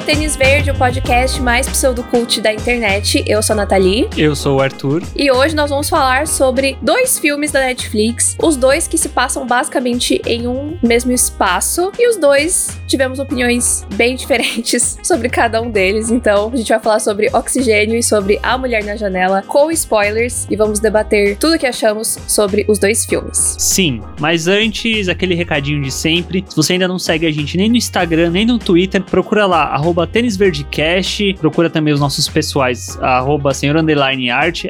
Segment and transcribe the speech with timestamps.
[0.00, 3.22] ao Tênis Verde, o podcast mais pseudocult da internet.
[3.26, 4.08] Eu sou a Nathalie.
[4.16, 5.02] Eu sou o Arthur.
[5.14, 9.46] E hoje nós vamos falar sobre dois filmes da Netflix, os dois que se passam
[9.46, 15.70] basicamente em um mesmo espaço, e os dois tivemos opiniões bem diferentes sobre cada um
[15.70, 16.10] deles.
[16.10, 20.46] Então, a gente vai falar sobre Oxigênio e sobre A Mulher na Janela, com spoilers,
[20.50, 23.56] e vamos debater tudo o que achamos sobre os dois filmes.
[23.58, 26.44] Sim, mas antes, aquele recadinho de sempre.
[26.48, 29.64] Se você ainda não segue a gente nem no Instagram, nem no Twitter, procura lá,
[29.64, 33.76] arroba tênisverdecast, procura também os nossos pessoais, arroba senhor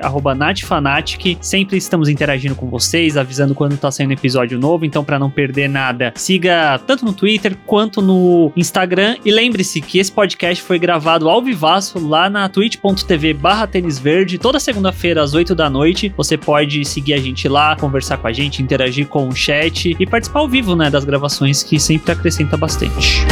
[0.03, 1.39] arroba natfanatic.
[1.41, 5.69] Sempre estamos interagindo com vocês, avisando quando tá saindo episódio novo, então para não perder
[5.69, 8.10] nada, siga tanto no Twitter quanto no
[8.57, 9.17] Instagram.
[9.25, 14.61] E lembre-se que esse podcast foi gravado ao vivaço lá na twitch.tv barra tênisverde, toda
[14.61, 16.13] segunda-feira às 8 da noite.
[16.17, 20.07] Você pode seguir a gente lá, conversar com a gente, interagir com o chat e
[20.07, 23.25] participar ao vivo, né, das gravações que sempre acrescenta bastante.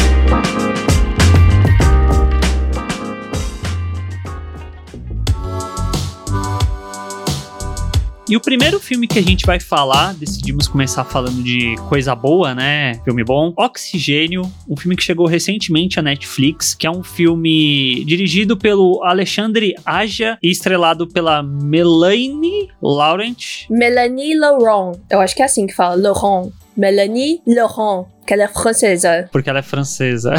[8.29, 12.55] E o primeiro filme que a gente vai falar, decidimos começar falando de coisa boa,
[12.55, 13.01] né?
[13.03, 13.55] Filme bom.
[13.57, 19.75] Oxigênio, um filme que chegou recentemente à Netflix, que é um filme dirigido pelo Alexandre
[19.83, 23.65] Aja e estrelado pela Melanie Laurent.
[23.70, 24.98] Melanie Laurent.
[25.09, 26.53] Eu acho que é assim que fala, Laurent.
[26.77, 29.27] Melanie Laurent que ela é francesa.
[29.33, 30.34] Porque ela é francesa.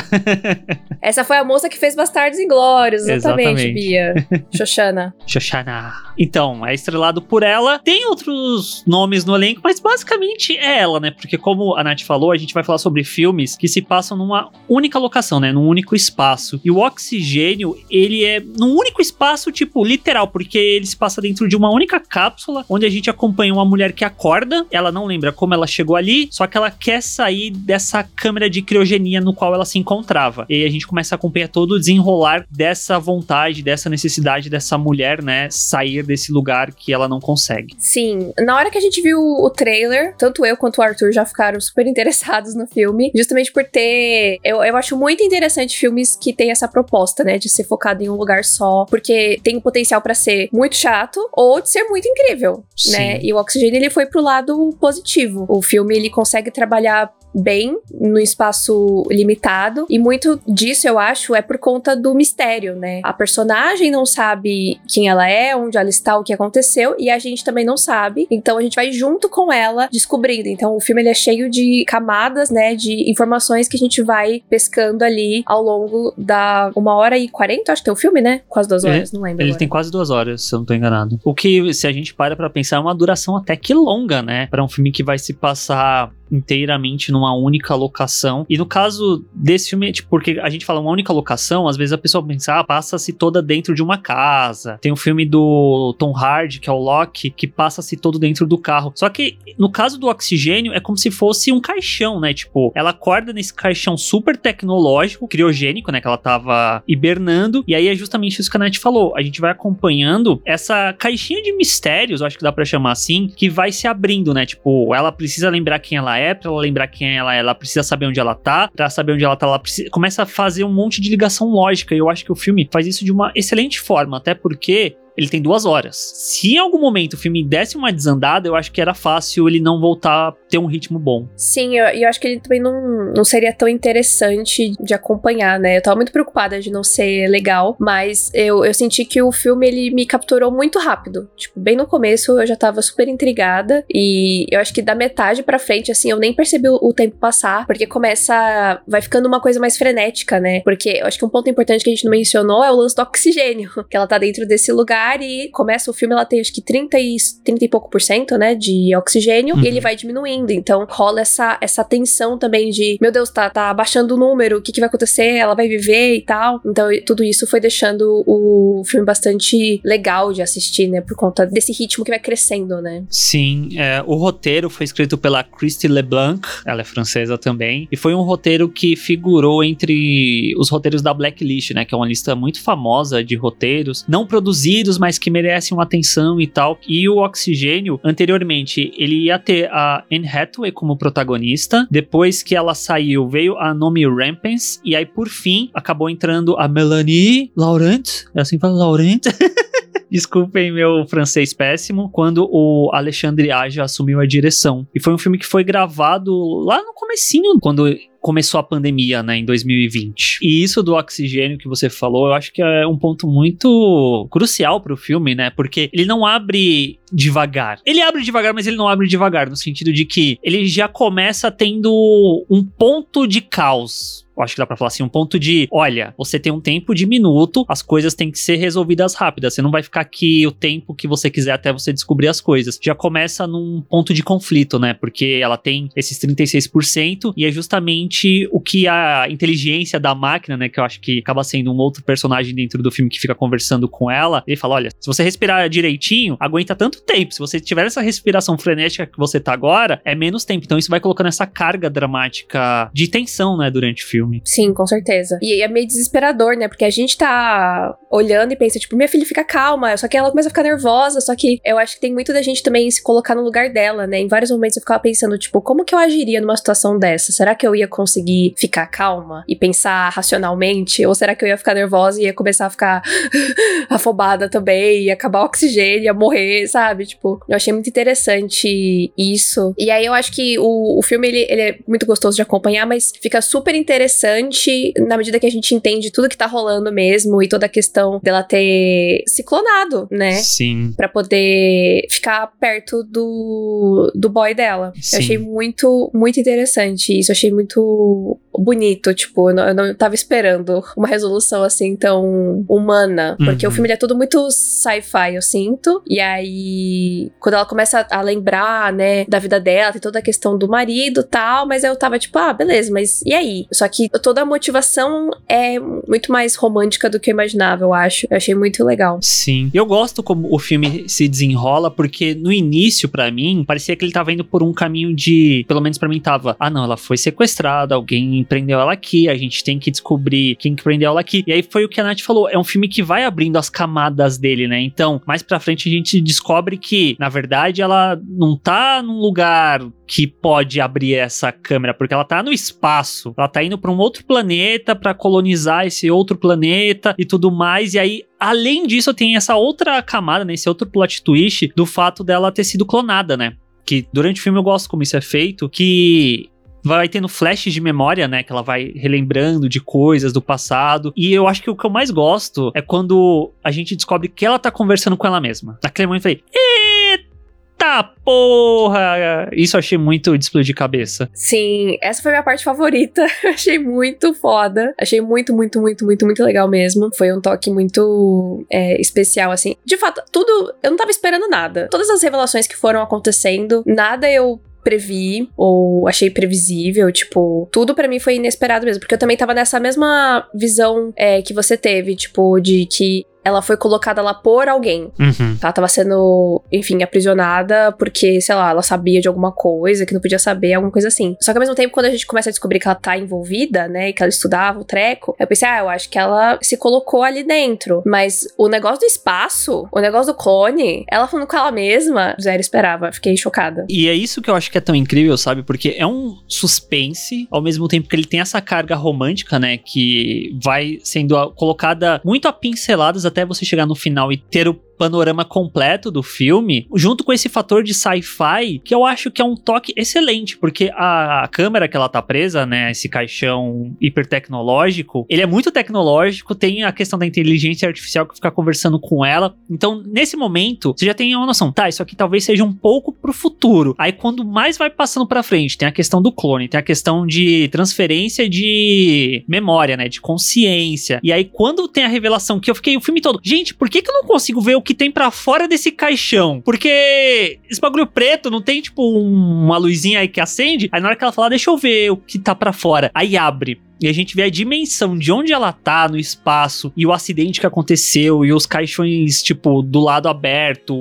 [1.02, 3.73] Essa foi a moça que fez Bastardos Inglórios, exatamente, exatamente.
[3.73, 4.28] Bia.
[4.56, 5.16] Xoxana.
[5.26, 5.92] Xoxana.
[6.16, 7.80] Então, é estrelado por ela.
[7.80, 11.09] Tem outros nomes no elenco, mas basicamente é ela, né?
[11.09, 14.52] Porque como a Nath falou, a gente vai falar sobre filmes que se passam numa
[14.68, 15.52] única locação, né?
[15.52, 16.62] Num único espaço.
[16.64, 21.48] E o Oxigênio, ele é num único espaço, tipo, literal, porque ele se passa dentro
[21.48, 25.31] de uma única cápsula, onde a gente acompanha uma mulher que acorda, ela não lembra
[25.31, 29.34] como ela chegou ali, só que ela quer sair dessa dessa câmera de criogenia no
[29.34, 30.45] qual ela se encontrava.
[30.50, 35.23] E a gente começa a acompanhar todo o desenrolar dessa vontade, dessa necessidade dessa mulher,
[35.23, 37.75] né, sair desse lugar que ela não consegue.
[37.79, 41.25] Sim, na hora que a gente viu o trailer, tanto eu quanto o Arthur já
[41.25, 44.39] ficaram super interessados no filme, justamente por ter.
[44.44, 48.09] Eu, eu acho muito interessante filmes que têm essa proposta, né, de ser focado em
[48.09, 52.07] um lugar só, porque tem o potencial para ser muito chato ou de ser muito
[52.07, 52.63] incrível, né?
[52.75, 52.91] Sim.
[52.91, 53.19] né?
[53.22, 55.45] E o Oxigênio ele foi pro lado positivo.
[55.47, 59.85] O filme ele consegue trabalhar bem no espaço limitado.
[59.90, 63.01] E muito disso, eu acho, é por conta do mistério, né?
[63.03, 67.19] A personagem não sabe quem ela é, onde ela está, o que aconteceu, e a
[67.19, 68.28] gente também não sabe.
[68.29, 70.47] Então a gente vai junto com ela descobrindo.
[70.47, 72.75] Então o filme ele é cheio de camadas, né?
[72.75, 77.72] De informações que a gente vai pescando ali ao longo da uma hora e quarenta,
[77.73, 78.41] acho que é o filme, né?
[78.47, 79.41] Quase duas horas, não lembro.
[79.41, 79.59] Ele agora.
[79.59, 81.19] tem quase duas horas, se eu não tô enganado.
[81.23, 84.47] O que, se a gente para pra pensar, é uma duração até que longa, né?
[84.47, 88.45] Para um filme que vai se passar inteiramente numa única locação.
[88.50, 91.94] E no caso desse filme, tipo, porque a gente fala uma única locação, às vezes
[91.94, 94.78] a pessoa pensa, ah, passa-se toda dentro de uma casa.
[94.81, 98.57] Tem um filme do Tom Hardy, que é o Loki, que passa-se todo dentro do
[98.57, 98.91] carro.
[98.95, 102.34] Só que no caso do oxigênio, é como se fosse um caixão, né?
[102.34, 106.01] Tipo, ela acorda nesse caixão super tecnológico, criogênico, né?
[106.01, 107.63] Que ela tava hibernando.
[107.68, 109.16] E aí é justamente isso que a Nath falou.
[109.16, 113.50] A gente vai acompanhando essa caixinha de mistérios, acho que dá para chamar assim, que
[113.50, 114.45] vai se abrindo, né?
[114.45, 117.84] Tipo, ela precisa lembrar quem ela é, pra ela lembrar quem ela é, ela precisa
[117.84, 118.69] saber onde ela tá.
[118.75, 121.96] Pra saber onde ela tá, ela precisa, começa a fazer um monte de ligação lógica.
[121.96, 125.28] E eu acho que o filme faz isso de uma excelente forma, até porque ele
[125.28, 125.97] tem duas horas.
[125.97, 129.59] Se em algum momento o filme desse uma desandada, eu acho que era fácil ele
[129.59, 131.28] não voltar a ter um ritmo bom.
[131.35, 135.78] Sim, eu, eu acho que ele também não, não seria tão interessante de acompanhar, né?
[135.78, 139.68] Eu tava muito preocupada de não ser legal, mas eu, eu senti que o filme
[139.68, 141.30] ele me capturou muito rápido.
[141.36, 145.44] Tipo, bem no começo eu já tava super intrigada e eu acho que da metade
[145.44, 148.81] para frente, assim, eu nem percebi o, tempo passar, porque começa.
[148.88, 150.62] vai ficando uma coisa mais frenética, né?
[150.62, 152.96] Porque eu acho que um ponto importante que a gente não mencionou é o lance
[152.96, 156.54] do oxigênio, que ela tá dentro desse lugar e começa o filme, ela tem acho
[156.54, 159.63] que 30 e, 30 e pouco por cento, né, de oxigênio, uhum.
[159.63, 159.83] e ele uhum.
[159.83, 160.51] vai diminuindo.
[160.51, 164.62] Então rola essa, essa tensão também de, meu Deus, tá, tá baixando o número, o
[164.62, 165.36] que, que vai acontecer?
[165.36, 166.62] Ela vai viver e tal.
[166.66, 171.72] Então tudo isso foi deixando o filme bastante legal de assistir, né, por conta desse
[171.72, 173.04] ritmo que vai crescendo, né?
[173.10, 178.13] Sim, é, o roteiro foi escrito pela Christy LeBlanc, ela é francesa também, e foi
[178.13, 182.62] um roteiro que figurou entre os roteiros da Blacklist, né, que é uma lista muito
[182.62, 186.78] famosa de roteiros não produzidos, mas que merecem uma atenção e tal.
[186.88, 191.88] E o Oxigênio, anteriormente, ele ia ter a Anne Hathaway como protagonista.
[191.90, 194.80] Depois que ela saiu, veio a Nomi Rampens.
[194.84, 198.25] E aí, por fim, acabou entrando a Melanie Laurent.
[198.36, 199.22] É assim que fala Laurent?
[200.09, 204.88] Desculpem meu francês péssimo, quando o Alexandre Aja assumiu a direção.
[204.94, 206.33] E foi um filme que foi gravado
[206.65, 210.39] lá no comecinho, quando começou a pandemia, né, em 2020.
[210.41, 214.81] E isso do oxigênio que você falou, eu acho que é um ponto muito crucial
[214.81, 215.50] pro filme, né?
[215.50, 217.80] Porque ele não abre devagar.
[217.85, 221.50] Ele abre devagar, mas ele não abre devagar, no sentido de que ele já começa
[221.50, 226.13] tendo um ponto de caos acho que dá pra falar assim, um ponto de, olha,
[226.18, 229.71] você tem um tempo de minuto, as coisas têm que ser resolvidas rápidas, você não
[229.71, 232.80] vai ficar aqui o tempo que você quiser até você descobrir as coisas.
[232.81, 234.94] Já começa num ponto de conflito, né?
[234.94, 240.69] Porque ela tem esses 36% e é justamente o que a inteligência da máquina, né,
[240.69, 243.88] que eu acho que acaba sendo um outro personagem dentro do filme que fica conversando
[243.88, 247.33] com ela, ele fala, olha, se você respirar direitinho, aguenta tanto tempo.
[247.33, 250.65] Se você tiver essa respiração frenética que você tá agora, é menos tempo.
[250.65, 254.42] Então isso vai colocando essa carga dramática de tensão, né, durante o filme filme.
[254.46, 255.40] Sim, com certeza.
[255.42, 256.68] E é meio desesperador, né?
[256.68, 260.30] Porque a gente tá olhando e pensa, tipo, minha filha fica calma, só que ela
[260.30, 263.02] começa a ficar nervosa, só que eu acho que tem muito da gente também se
[263.02, 264.20] colocar no lugar dela, né?
[264.20, 267.31] Em vários momentos eu ficava pensando, tipo, como que eu agiria numa situação dessa?
[267.31, 271.06] Será que eu ia conseguir ficar calma e pensar racionalmente?
[271.06, 273.02] Ou será que eu ia ficar nervosa e ia começar a ficar
[273.90, 277.06] afobada também, ia acabar o oxigênio, ia morrer, sabe?
[277.06, 279.74] Tipo, eu achei muito interessante isso.
[279.78, 282.86] E aí eu acho que o, o filme, ele, ele é muito gostoso de acompanhar,
[282.86, 286.92] mas fica super interessante interessante na medida que a gente entende tudo que tá rolando
[286.92, 290.33] mesmo e toda a questão dela ter se clonado, né?
[290.33, 290.94] Sim.
[290.95, 294.92] Pra poder ficar perto do, do boy dela.
[295.01, 295.16] Sim.
[295.16, 297.31] Eu achei muito, muito interessante isso.
[297.31, 302.66] Eu achei muito bonito, tipo, eu não, eu não tava esperando uma resolução assim tão
[302.68, 303.72] humana, porque uhum.
[303.72, 306.01] o filme é todo muito sci-fi, eu sinto.
[306.07, 310.57] E aí, quando ela começa a lembrar, né, da vida dela, tem toda a questão
[310.57, 313.66] do marido tal, mas eu tava tipo, ah, beleza, mas e aí?
[313.72, 318.28] Só que toda a motivação é muito mais romântica do que eu imaginava, eu acho.
[318.30, 319.19] Eu achei muito legal.
[319.22, 319.69] Sim.
[319.74, 324.12] Eu gosto como o filme se desenrola, porque no início, para mim, parecia que ele
[324.12, 325.66] tava indo por um caminho de.
[325.68, 326.56] Pelo menos para mim tava.
[326.60, 330.75] Ah, não, ela foi sequestrada, alguém prendeu ela aqui, a gente tem que descobrir quem
[330.75, 331.44] que prendeu ela aqui.
[331.45, 333.69] E aí foi o que a Nath falou, é um filme que vai abrindo as
[333.69, 334.81] camadas dele, né?
[334.81, 339.81] Então, mais pra frente a gente descobre que, na verdade, ela não tá num lugar
[340.06, 343.97] que pode abrir essa câmera, porque ela tá no espaço, ela tá indo para um
[343.97, 349.35] outro planeta para colonizar esse outro planeta e tudo mais, e aí além disso tem
[349.35, 353.53] essa outra camada, né, esse outro plot twist do fato dela ter sido clonada, né?
[353.85, 356.50] Que durante o filme eu gosto como isso é feito, que
[356.84, 358.44] vai tendo flashes de memória, né?
[358.44, 361.14] Que ela vai relembrando de coisas do passado.
[361.16, 364.46] E eu acho que o que eu mais gosto é quando a gente descobre que
[364.46, 365.80] ela tá conversando com ela mesma.
[365.84, 369.50] Naquele momento eu falei, eita porra!
[369.54, 371.30] Isso eu achei muito de explodir cabeça.
[371.34, 373.26] Sim, essa foi minha parte favorita.
[373.48, 374.94] achei muito foda.
[375.00, 377.10] Achei muito, muito, muito, muito, muito legal mesmo.
[377.16, 379.76] Foi um toque muito é, especial, assim.
[379.86, 380.74] De fato, tudo.
[380.84, 381.88] Eu não tava esperando nada.
[381.90, 388.08] Todas as revelações que foram acontecendo, nada eu previ ou achei previsível, tipo, tudo para
[388.08, 392.16] mim foi inesperado mesmo, porque eu também tava nessa mesma visão é, que você teve,
[392.16, 395.12] tipo, de que ela foi colocada lá por alguém.
[395.19, 395.57] Uhum.
[395.62, 400.21] Ela tava sendo, enfim, aprisionada porque, sei lá, ela sabia de alguma coisa que não
[400.21, 401.36] podia saber, alguma coisa assim.
[401.41, 403.88] Só que ao mesmo tempo, quando a gente começa a descobrir que ela tá envolvida,
[403.88, 407.24] né, que ela estudava o treco, eu pensei, ah, eu acho que ela se colocou
[407.24, 408.03] ali dentro.
[408.06, 412.59] Mas o negócio do espaço, o negócio do clone, ela falando com ela mesma, zero
[412.59, 413.11] esperava.
[413.11, 413.85] Fiquei chocada.
[413.90, 415.64] E é isso que eu acho que é tão incrível, sabe?
[415.64, 420.57] Porque é um suspense, ao mesmo tempo que ele tem essa carga romântica, né, que
[420.61, 425.45] vai sendo colocada muito a pinceladas até você chegar no final e ter o panorama
[425.45, 429.56] completo do filme, junto com esse fator de sci-fi, que eu acho que é um
[429.56, 435.41] toque excelente, porque a, a câmera que ela tá presa, né, esse caixão hipertecnológico, ele
[435.41, 439.56] é muito tecnológico, tem a questão da inteligência artificial que fica conversando com ela.
[439.69, 443.13] Então, nesse momento, você já tem uma noção, tá, isso aqui talvez seja um pouco
[443.13, 443.95] pro futuro.
[443.97, 447.25] Aí quando mais vai passando para frente, tem a questão do clone, tem a questão
[447.25, 451.21] de transferência de memória, né, de consciência.
[451.23, 454.01] E aí quando tem a revelação que eu fiquei o filme todo, gente, por que
[454.01, 456.60] que eu não consigo ver o que tem para fora desse caixão.
[456.66, 460.90] Porque esse bagulho preto não tem, tipo, uma luzinha aí que acende.
[460.92, 463.12] Aí na hora que ela fala, deixa eu ver o que tá para fora.
[463.14, 463.80] Aí abre.
[464.01, 467.59] E a gente vê a dimensão de onde ela tá no espaço e o acidente
[467.59, 470.95] que aconteceu e os caixões, tipo, do lado aberto,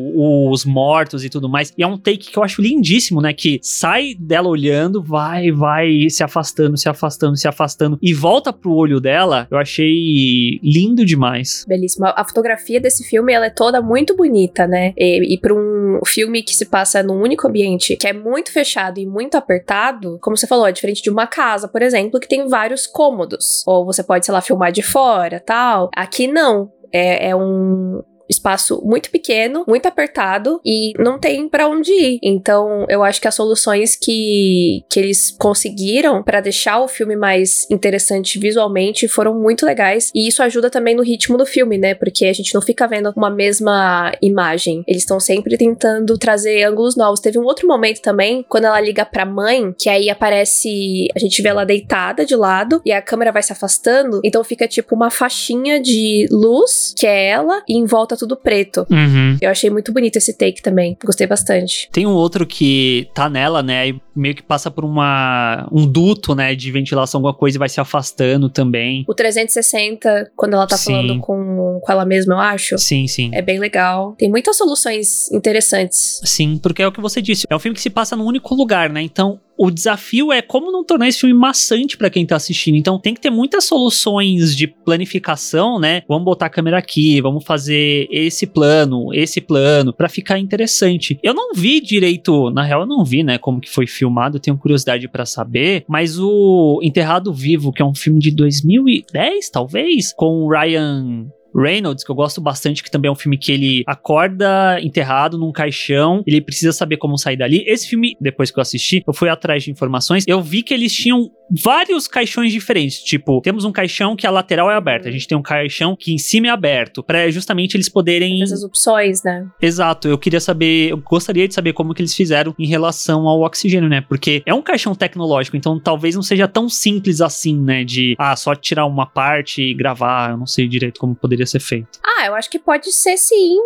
[0.50, 1.72] os mortos e tudo mais.
[1.76, 3.32] E é um take que eu acho lindíssimo, né?
[3.32, 8.72] Que sai dela olhando, vai, vai se afastando, se afastando, se afastando e volta pro
[8.72, 9.46] olho dela.
[9.50, 11.64] Eu achei lindo demais.
[11.68, 12.06] Belíssimo.
[12.06, 14.92] A fotografia desse filme, ela é toda muito bonita, né?
[14.96, 18.98] E, e pra um filme que se passa num único ambiente, que é muito fechado
[18.98, 22.48] e muito apertado, como você falou, é diferente de uma casa, por exemplo, que tem
[22.48, 23.62] vários cômodos.
[23.66, 25.90] Ou você pode, sei lá, filmar de fora, tal.
[25.94, 26.70] Aqui não.
[26.92, 32.18] É, é um espaço muito pequeno, muito apertado e não tem para onde ir.
[32.22, 37.66] Então, eu acho que as soluções que, que eles conseguiram para deixar o filme mais
[37.70, 41.94] interessante visualmente foram muito legais e isso ajuda também no ritmo do filme, né?
[41.94, 44.82] Porque a gente não fica vendo uma mesma imagem.
[44.86, 47.20] Eles estão sempre tentando trazer ângulos novos.
[47.20, 51.40] Teve um outro momento também quando ela liga pra mãe, que aí aparece, a gente
[51.42, 55.10] vê ela deitada de lado e a câmera vai se afastando, então fica tipo uma
[55.10, 58.86] faixinha de luz, que é ela, e em volta tudo preto.
[58.90, 59.36] Uhum.
[59.40, 60.96] Eu achei muito bonito esse take também.
[61.04, 61.88] Gostei bastante.
[61.92, 63.88] Tem um outro que tá nela, né?
[63.88, 67.68] E meio que passa por uma um duto, né, de ventilação, alguma coisa e vai
[67.68, 69.04] se afastando também.
[69.06, 70.92] O 360, quando ela tá Sim.
[70.92, 72.78] falando com, com ela mesma, eu acho.
[72.78, 73.30] Sim, sim.
[73.32, 74.14] É bem legal.
[74.18, 76.20] Tem muitas soluções interessantes.
[76.24, 77.46] Sim, porque é o que você disse.
[77.48, 79.00] É um filme que se passa num único lugar, né?
[79.02, 82.76] Então, o desafio é como não tornar esse filme maçante pra quem tá assistindo.
[82.76, 86.02] Então, tem que ter muitas soluções de planificação, né?
[86.08, 91.18] Vamos botar a câmera aqui, vamos fazer esse plano, esse plano, pra ficar interessante.
[91.22, 94.56] Eu não vi direito, na real, eu não vi, né, como que foi filmado, tenho
[94.56, 100.44] curiosidade pra saber, mas o Enterrado Vivo, que é um filme de 2010, talvez, com
[100.44, 101.26] o Ryan
[101.58, 105.52] Reynolds, que eu gosto bastante, que também é um filme que ele acorda enterrado num
[105.52, 107.64] caixão, ele precisa saber como sair dali.
[107.66, 110.92] Esse filme, depois que eu assisti, eu fui atrás de informações, eu vi que eles
[110.92, 113.02] tinham vários caixões diferentes.
[113.02, 116.12] Tipo, temos um caixão que a lateral é aberta, a gente tem um caixão que
[116.12, 118.42] em cima é aberto, para justamente eles poderem.
[118.42, 119.46] Essas opções, né?
[119.60, 123.40] Exato, eu queria saber, eu gostaria de saber como que eles fizeram em relação ao
[123.40, 124.00] oxigênio, né?
[124.00, 127.84] Porque é um caixão tecnológico, então talvez não seja tão simples assim, né?
[127.84, 131.60] De, ah, só tirar uma parte e gravar, eu não sei direito como poderia ser
[131.60, 131.98] feito.
[132.04, 133.58] Ah, eu acho que pode ser sim.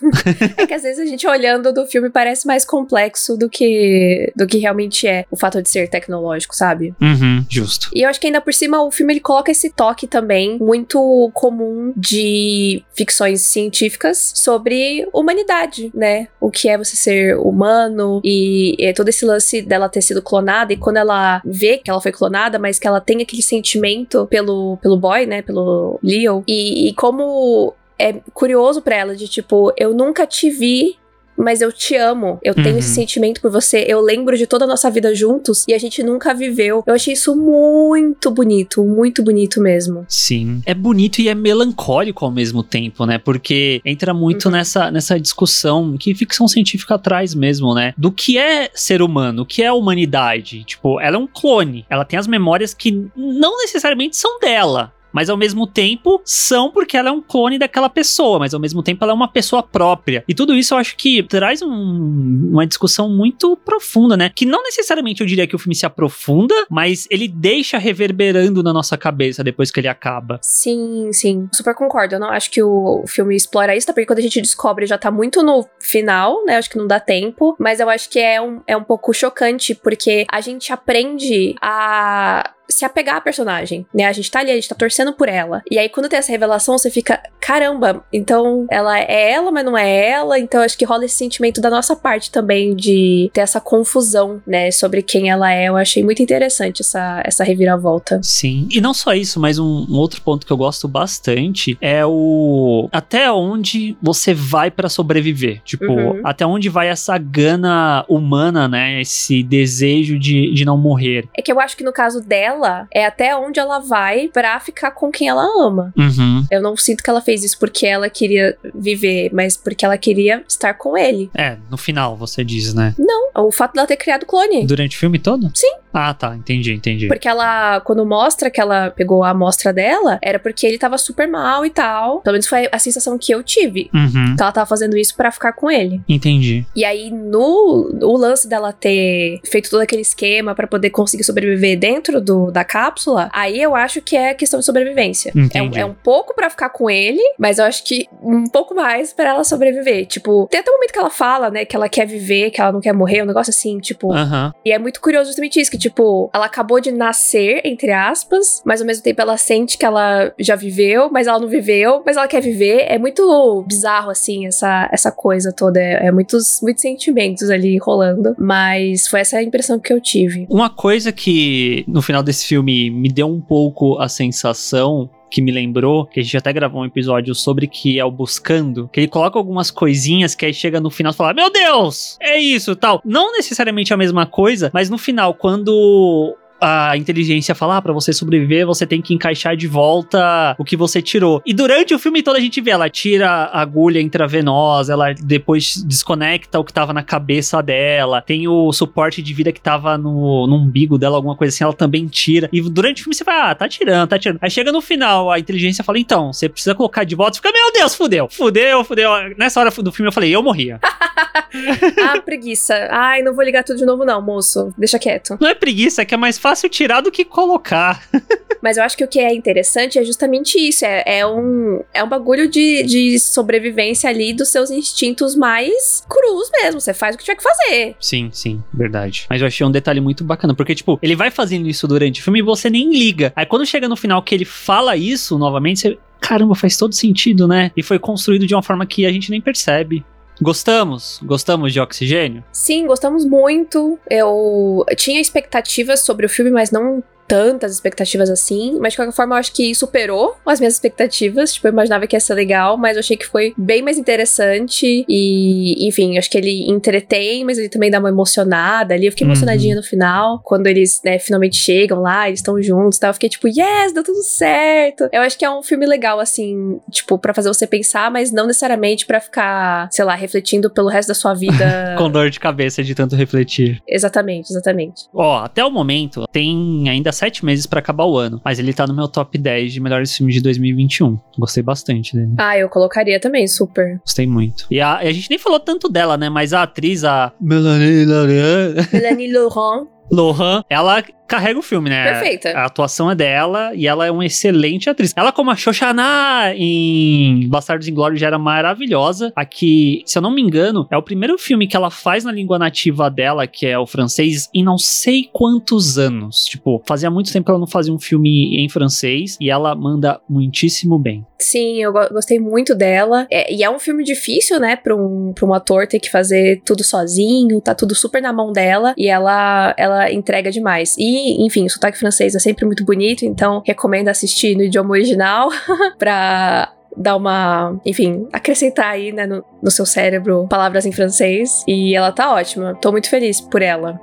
[0.56, 4.46] é que às vezes a gente olhando do filme parece mais complexo do que do
[4.46, 6.94] que realmente é o fato de ser tecnológico, sabe?
[7.00, 7.90] Uhum, justo.
[7.94, 11.30] E eu acho que ainda por cima o filme ele coloca esse toque também muito
[11.32, 16.28] comum de ficções científicas sobre humanidade, né?
[16.40, 20.72] O que é você ser humano e, e todo esse lance dela ter sido clonada
[20.72, 24.76] e quando ela vê que ela foi clonada, mas que ela tem aquele sentimento pelo,
[24.78, 25.42] pelo boy, né?
[25.42, 26.42] Pelo Leo.
[26.46, 30.96] E, e como é curioso pra ela de tipo, eu nunca te vi
[31.38, 32.38] mas eu te amo.
[32.42, 32.78] Eu tenho Uhum.
[32.78, 33.84] esse sentimento por você.
[33.86, 36.82] Eu lembro de toda a nossa vida juntos e a gente nunca viveu.
[36.86, 40.06] Eu achei isso muito bonito, muito bonito mesmo.
[40.08, 40.62] Sim.
[40.64, 43.18] É bonito e é melancólico ao mesmo tempo, né?
[43.18, 44.52] Porque entra muito Uhum.
[44.52, 47.92] nessa, nessa discussão que ficção científica traz mesmo, né?
[47.98, 50.64] Do que é ser humano, o que é a humanidade.
[50.64, 51.84] Tipo, ela é um clone.
[51.90, 54.90] Ela tem as memórias que não necessariamente são dela.
[55.16, 58.82] Mas ao mesmo tempo são porque ela é um clone daquela pessoa, mas ao mesmo
[58.82, 60.22] tempo ela é uma pessoa própria.
[60.28, 64.28] E tudo isso eu acho que traz um- uma discussão muito profunda, né?
[64.34, 68.74] Que não necessariamente eu diria que o filme se aprofunda, mas ele deixa reverberando na
[68.74, 70.38] nossa cabeça depois que ele acaba.
[70.42, 71.48] Sim, sim.
[71.50, 72.16] Super concordo.
[72.16, 75.10] Eu não acho que o filme explora isso, porque quando a gente descobre já tá
[75.10, 76.58] muito no final, né?
[76.58, 77.56] Acho que não dá tempo.
[77.58, 82.50] Mas eu acho que é um, é um pouco chocante, porque a gente aprende a
[82.68, 84.04] se apegar à personagem, né?
[84.06, 85.62] A gente tá ali, a gente tá torcendo por ela.
[85.70, 89.76] E aí, quando tem essa revelação, você fica, caramba, então ela é ela, mas não
[89.76, 90.38] é ela.
[90.38, 94.70] Então, acho que rola esse sentimento da nossa parte também de ter essa confusão, né?
[94.70, 95.68] Sobre quem ela é.
[95.68, 98.20] Eu achei muito interessante essa, essa reviravolta.
[98.22, 98.68] Sim.
[98.70, 102.88] E não só isso, mas um, um outro ponto que eu gosto bastante é o
[102.92, 105.62] até onde você vai pra sobreviver.
[105.64, 106.20] Tipo, Uhum.
[106.24, 109.00] até onde vai essa gana humana, né?
[109.00, 111.28] Esse desejo de, de não morrer.
[111.36, 112.55] É que eu acho que no caso dela,
[112.92, 115.92] é até onde ela vai pra ficar com quem ela ama.
[115.96, 116.44] Uhum.
[116.50, 120.44] Eu não sinto que ela fez isso porque ela queria viver, mas porque ela queria
[120.48, 121.30] estar com ele.
[121.34, 122.94] É, no final você diz, né?
[122.98, 124.66] Não, o fato dela ter criado clone.
[124.66, 125.50] Durante o filme todo?
[125.54, 125.76] Sim.
[125.98, 126.36] Ah, tá.
[126.36, 127.08] Entendi, entendi.
[127.08, 131.26] Porque ela, quando mostra que ela pegou a amostra dela, era porque ele tava super
[131.26, 132.20] mal e tal.
[132.20, 133.88] Pelo menos foi a sensação que eu tive.
[133.94, 134.36] Uhum.
[134.36, 136.02] Que ela tava fazendo isso pra ficar com ele.
[136.06, 136.66] Entendi.
[136.76, 141.78] E aí, no o lance dela ter feito todo aquele esquema pra poder conseguir sobreviver
[141.78, 145.32] dentro do, da cápsula, aí eu acho que é questão de sobrevivência.
[145.34, 145.78] É, um- Entendi.
[145.80, 149.30] é um pouco pra ficar com ele, mas eu acho que um pouco mais pra
[149.30, 150.06] ela sobreviver.
[150.06, 152.72] Tipo, tem até um momento que ela fala, né, que ela quer viver, que ela
[152.72, 154.12] não quer morrer, um negócio assim, tipo.
[154.12, 154.52] Aham.
[154.64, 155.85] E é muito curioso justamente isso, que, tipo,
[156.32, 160.56] ela acabou de nascer, entre aspas, mas ao mesmo tempo ela sente que ela já
[160.56, 162.86] viveu, mas ela não viveu, mas ela quer viver.
[162.88, 165.80] É muito bizarro, assim, essa, essa coisa toda.
[165.80, 168.34] É, é muitos, muitos sentimentos ali rolando.
[168.38, 170.46] Mas foi essa a impressão que eu tive.
[170.48, 175.52] Uma coisa que no final desse filme me deu um pouco a sensação que me
[175.52, 179.06] lembrou, que a gente até gravou um episódio sobre que é o Buscando, que ele
[179.06, 183.02] coloca algumas coisinhas que aí chega no final e fala, meu Deus, é isso, tal.
[183.04, 188.12] Não necessariamente a mesma coisa, mas no final, quando a inteligência fala: ah, pra você
[188.12, 191.42] sobreviver, você tem que encaixar de volta o que você tirou.
[191.44, 195.82] E durante o filme todo a gente vê, ela tira a agulha intravenosa, ela depois
[195.84, 200.46] desconecta o que tava na cabeça dela, tem o suporte de vida que tava no,
[200.46, 202.48] no umbigo dela, alguma coisa assim, ela também tira.
[202.52, 204.38] E durante o filme você vai, ah, tá tirando, tá tirando.
[204.40, 207.34] Aí chega no final, a inteligência fala: então, você precisa colocar de volta.
[207.34, 209.10] Você fica, meu Deus, fudeu, fudeu, fudeu.
[209.36, 210.80] Nessa hora do filme eu falei, eu morria.
[210.82, 212.88] ah, preguiça.
[212.90, 214.72] Ai, não vou ligar tudo de novo, não, moço.
[214.76, 215.36] Deixa quieto.
[215.40, 218.02] Não é preguiça, é que é mais fácil tirar do que colocar.
[218.62, 220.84] Mas eu acho que o que é interessante é justamente isso.
[220.84, 226.50] É, é um, é um bagulho de, de sobrevivência ali dos seus instintos mais crus
[226.62, 226.80] mesmo.
[226.80, 227.96] Você faz o que tiver que fazer.
[228.00, 229.26] Sim, sim, verdade.
[229.30, 232.24] Mas eu achei um detalhe muito bacana, porque, tipo, ele vai fazendo isso durante o
[232.24, 233.32] filme e você nem liga.
[233.36, 235.98] Aí quando chega no final que ele fala isso novamente, você.
[236.18, 237.70] Caramba, faz todo sentido, né?
[237.76, 240.04] E foi construído de uma forma que a gente nem percebe.
[240.40, 241.20] Gostamos?
[241.22, 242.44] Gostamos de Oxigênio?
[242.52, 243.98] Sim, gostamos muito.
[244.10, 249.34] Eu tinha expectativas sobre o filme, mas não tantas expectativas assim, mas de qualquer forma
[249.34, 251.54] eu acho que superou as minhas expectativas.
[251.54, 255.04] Tipo, eu imaginava que ia ser legal, mas eu achei que foi bem mais interessante
[255.08, 259.06] e, enfim, acho que ele entretém, mas ele também dá uma emocionada ali.
[259.06, 259.32] Eu fiquei uhum.
[259.32, 263.10] emocionadinha no final, quando eles, né, finalmente chegam lá, eles estão juntos e tal.
[263.10, 265.08] Eu fiquei tipo, yes, deu tudo certo.
[265.12, 268.46] Eu acho que é um filme legal, assim, tipo, para fazer você pensar, mas não
[268.46, 271.94] necessariamente para ficar, sei lá, refletindo pelo resto da sua vida.
[271.98, 273.82] Com dor de cabeça de tanto refletir.
[273.88, 275.04] Exatamente, exatamente.
[275.12, 278.86] Ó, até o momento, tem ainda sete meses para acabar o ano, mas ele tá
[278.86, 281.18] no meu top 10 de melhores filmes de 2021.
[281.38, 282.32] Gostei bastante dele.
[282.38, 283.98] Ah, eu colocaria também, super.
[284.04, 284.66] Gostei muito.
[284.70, 286.28] E a, a gente nem falou tanto dela, né?
[286.28, 288.92] Mas a atriz, a Melanie Laurent.
[288.92, 289.88] Melanie Laurent.
[290.10, 292.12] Lohan, ela carrega o filme, né?
[292.12, 292.50] Perfeita.
[292.50, 295.12] A atuação é dela e ela é uma excelente atriz.
[295.16, 299.32] Ela, como a Shoshana em Bastardos Inglórios, já era maravilhosa.
[299.34, 302.58] Aqui, se eu não me engano, é o primeiro filme que ela faz na língua
[302.58, 306.44] nativa dela, que é o francês, em não sei quantos anos.
[306.44, 310.20] Tipo, fazia muito tempo que ela não fazia um filme em francês e ela manda
[310.28, 311.26] muitíssimo bem.
[311.38, 313.26] Sim, eu gostei muito dela.
[313.30, 316.60] É, e é um filme difícil, né, pra um, pra um ator ter que fazer
[316.64, 320.96] tudo sozinho, tá tudo super na mão dela e ela, ela entrega demais.
[320.98, 325.48] E enfim, o sotaque francês é sempre muito bonito, então recomendo assistir no idioma original
[325.98, 331.62] pra dar uma, enfim, acrescentar aí, né, no, no seu cérebro palavras em francês.
[331.68, 332.74] E ela tá ótima.
[332.80, 334.00] Tô muito feliz por ela.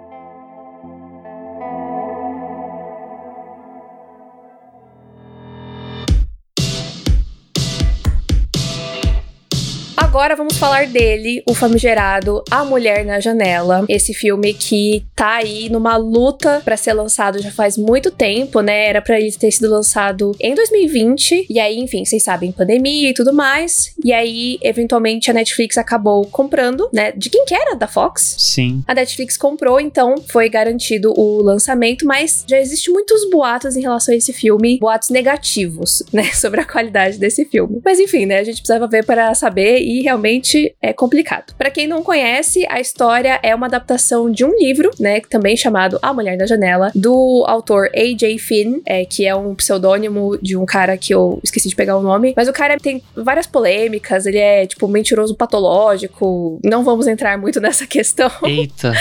[10.14, 13.84] Agora vamos falar dele, o famigerado A Mulher na Janela.
[13.90, 18.90] Esse filme que tá aí numa luta para ser lançado já faz muito tempo, né?
[18.90, 21.48] Era para ele ter sido lançado em 2020.
[21.50, 23.96] E aí, enfim, vocês sabem, pandemia e tudo mais.
[24.06, 27.12] E aí, eventualmente, a Netflix acabou comprando, né?
[27.14, 27.76] De quem que era?
[27.76, 28.36] Da Fox?
[28.38, 28.84] Sim.
[28.88, 34.14] A Netflix comprou, então foi garantido o lançamento, mas já existe muitos boatos em relação
[34.14, 36.26] a esse filme, boatos negativos, né?
[36.34, 37.82] Sobre a qualidade desse filme.
[37.84, 38.38] Mas enfim, né?
[38.38, 41.54] A gente precisava ver para saber e realmente é complicado.
[41.58, 45.98] Para quem não conhece, a história é uma adaptação de um livro, né, também chamado
[46.02, 48.38] A Mulher na Janela, do autor A.J.
[48.38, 52.02] Finn, é, que é um pseudônimo de um cara que eu esqueci de pegar o
[52.02, 56.60] nome, mas o cara tem várias polêmicas, ele é tipo mentiroso patológico.
[56.64, 58.32] Não vamos entrar muito nessa questão.
[58.44, 58.94] Eita.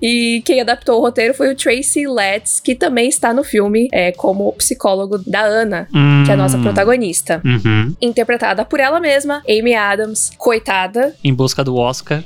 [0.00, 4.12] e quem adaptou o roteiro foi o Tracy Letts, que também está no filme é,
[4.12, 6.22] como psicólogo da Ana, hum.
[6.24, 6.62] que é a nossa hum.
[6.62, 7.40] protagonista.
[7.44, 7.94] Uhum.
[8.00, 11.12] Interpretada por ela mesma, Amy Adams, coitada.
[11.24, 12.22] Em busca do Oscar.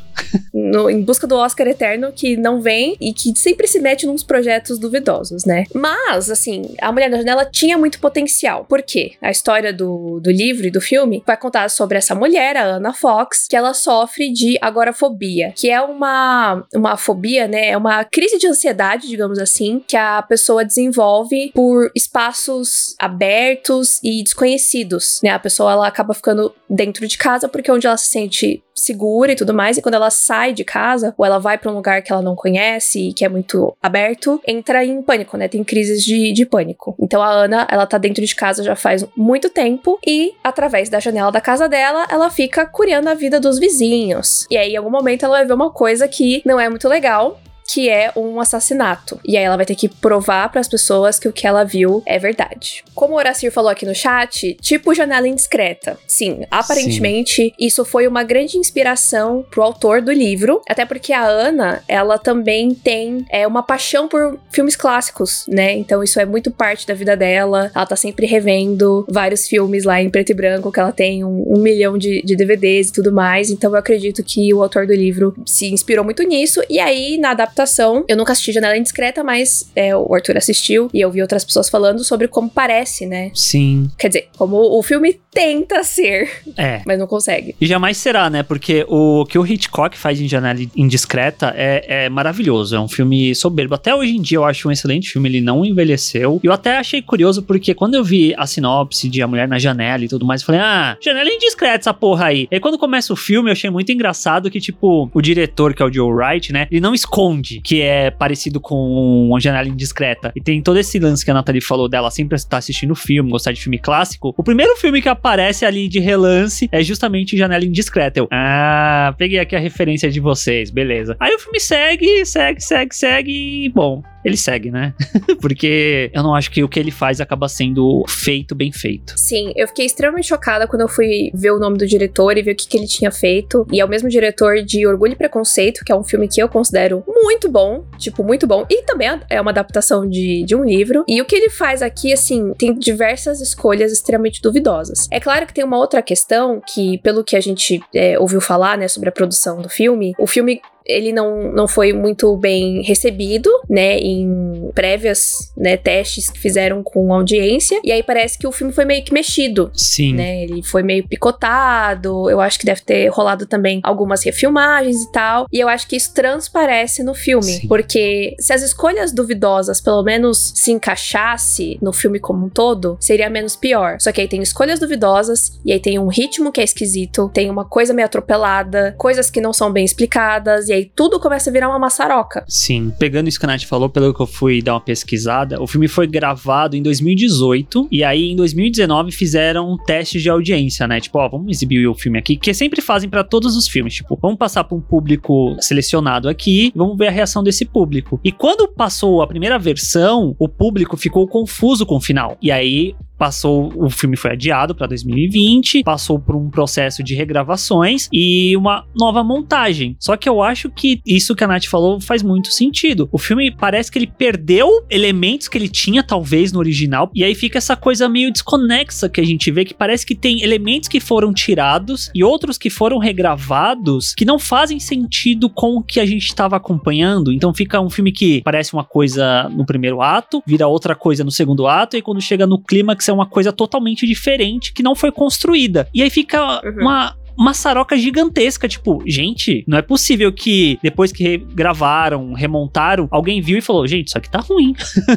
[0.53, 4.23] No, em busca do Oscar eterno, que não vem e que sempre se mete nos
[4.23, 5.65] projetos duvidosos, né?
[5.75, 8.65] Mas, assim, A Mulher na Janela tinha muito potencial.
[8.65, 9.13] Por quê?
[9.23, 12.93] A história do, do livro e do filme vai contar sobre essa mulher, a Anna
[12.93, 17.71] Fox, que ela sofre de agorafobia, que é uma, uma fobia, né?
[17.71, 24.23] É uma crise de ansiedade, digamos assim, que a pessoa desenvolve por espaços abertos e
[24.23, 25.31] desconhecidos, né?
[25.31, 29.33] A pessoa ela acaba ficando dentro de casa porque é onde ela se sente segura
[29.33, 29.77] e tudo mais.
[29.77, 32.35] E quando ela sai de casa, ou ela vai para um lugar que ela não
[32.35, 35.49] conhece e que é muito aberto, entra em pânico, né?
[35.49, 36.95] Tem crises de, de pânico.
[37.01, 41.01] Então a Ana, ela tá dentro de casa já faz muito tempo e, através da
[41.01, 44.47] janela da casa dela, ela fica curiando a vida dos vizinhos.
[44.51, 47.41] E aí, em algum momento, ela vai ver uma coisa que não é muito legal
[47.73, 49.21] que é um assassinato.
[49.25, 52.03] E aí ela vai ter que provar para as pessoas que o que ela viu
[52.05, 52.83] é verdade.
[52.97, 55.97] Como o Horacir falou aqui no chat, tipo janela indiscreta.
[56.07, 57.53] Sim, aparentemente Sim.
[57.59, 62.75] isso foi uma grande inspiração pro autor do livro, até porque a Ana, ela também
[62.75, 65.73] tem é, uma paixão por filmes clássicos, né?
[65.77, 67.71] Então isso é muito parte da vida dela.
[67.73, 71.45] Ela tá sempre revendo vários filmes lá em preto e branco, que ela tem um,
[71.47, 73.49] um milhão de, de DVDs e tudo mais.
[73.49, 76.61] Então eu acredito que o autor do livro se inspirou muito nisso.
[76.69, 78.05] E aí, na adaptação adaptação.
[78.09, 81.69] Eu nunca assisti Janela Indiscreta, mas é, o Arthur assistiu e eu vi outras pessoas
[81.69, 83.31] falando sobre como parece, né?
[83.35, 83.91] Sim.
[83.99, 86.83] Quer dizer, como o filme tenta ser, É.
[86.87, 87.55] mas não consegue.
[87.61, 88.43] E jamais será, né?
[88.43, 92.75] Porque o que o Hitchcock faz em Janela Indiscreta é, é maravilhoso.
[92.75, 93.75] É um filme soberbo.
[93.75, 95.29] Até hoje em dia eu acho um excelente filme.
[95.29, 96.41] Ele não envelheceu.
[96.43, 99.59] E eu até achei curioso porque quando eu vi a sinopse de A Mulher na
[99.59, 102.49] Janela e tudo mais, eu falei, ah, janela indiscreta essa porra aí.
[102.51, 105.83] E aí quando começa o filme, eu achei muito engraçado que, tipo, o diretor, que
[105.83, 106.67] é o Joe Wright, né?
[106.71, 110.33] Ele não esconde que é parecido com uma janela indiscreta.
[110.37, 113.53] E tem todo esse lance que a Nathalie falou dela sempre estar assistindo filme, gostar
[113.53, 114.35] de filme clássico.
[114.37, 118.21] O primeiro filme que aparece ali de relance é justamente Janela Indiscreta.
[118.21, 121.17] Eu, ah, peguei aqui a referência de vocês, beleza.
[121.19, 124.95] Aí o filme segue, segue, segue, segue e, bom, ele segue, né?
[125.41, 129.15] Porque eu não acho que o que ele faz acaba sendo feito bem feito.
[129.17, 132.53] Sim, eu fiquei extremamente chocada quando eu fui ver o nome do diretor e ver
[132.53, 133.67] o que, que ele tinha feito.
[133.73, 136.49] E é o mesmo diretor de Orgulho e Preconceito, que é um filme que eu
[136.49, 138.67] considero muito bom, tipo, muito bom.
[138.69, 141.05] E também é uma adaptação de, de um livro.
[141.09, 145.09] E o que ele faz aqui, assim, tem diversas escolhas extremamente duvidosas.
[145.11, 148.77] É claro que tem uma outra questão que, pelo que a gente é, ouviu falar,
[148.77, 153.51] né, sobre a produção do filme, o filme ele não, não foi muito bem recebido,
[153.69, 158.73] né, em prévias, né, testes que fizeram com audiência, e aí parece que o filme
[158.73, 160.15] foi meio que mexido, Sim.
[160.15, 165.13] né, ele foi meio picotado, eu acho que deve ter rolado também algumas refilmagens e
[165.13, 167.69] tal, e eu acho que isso transparece no filme, Sim.
[167.69, 173.31] porque se as escolhas duvidosas pelo menos se encaixasse no filme como um todo, seria
[173.31, 173.97] menos pior.
[174.01, 177.51] Só que aí tem escolhas duvidosas, e aí tem um ritmo que é esquisito, tem
[177.51, 181.53] uma coisa meio atropelada, coisas que não são bem explicadas, e aí tudo começa a
[181.53, 182.45] virar uma maçaroca.
[182.49, 182.93] Sim.
[182.99, 185.89] Pegando isso que a Nath falou, pelo que eu fui dar uma pesquisada, o filme
[185.89, 191.01] foi gravado em 2018 e aí em 2019 fizeram testes de audiência, né?
[191.01, 193.95] Tipo, ó, vamos exibir o filme aqui, que sempre fazem pra todos os filmes.
[193.95, 198.21] Tipo, vamos passar pra um público selecionado aqui, vamos ver a reação desse público.
[198.25, 202.37] E quando passou a primeira versão, o público ficou confuso com o final.
[202.41, 208.09] E aí passou, o filme foi adiado para 2020, passou por um processo de regravações
[208.11, 209.95] e uma nova montagem.
[210.01, 213.11] Só que eu acho que isso que a Nath falou faz muito sentido.
[213.13, 217.35] O filme parece que ele perdeu elementos que ele tinha talvez no original e aí
[217.35, 220.99] fica essa coisa meio desconexa que a gente vê que parece que tem elementos que
[220.99, 226.07] foram tirados e outros que foram regravados que não fazem sentido com o que a
[226.07, 227.31] gente estava acompanhando.
[227.31, 231.31] Então fica um filme que parece uma coisa no primeiro ato, vira outra coisa no
[231.31, 235.11] segundo ato e quando chega no clímax é uma coisa totalmente diferente que não foi
[235.13, 235.89] construída.
[235.95, 236.83] E aí fica Uhum.
[236.83, 243.57] uma maçaroca gigantesca, tipo, gente, não é possível que depois que gravaram, remontaram, alguém viu
[243.59, 244.75] e falou, gente, isso aqui tá ruim.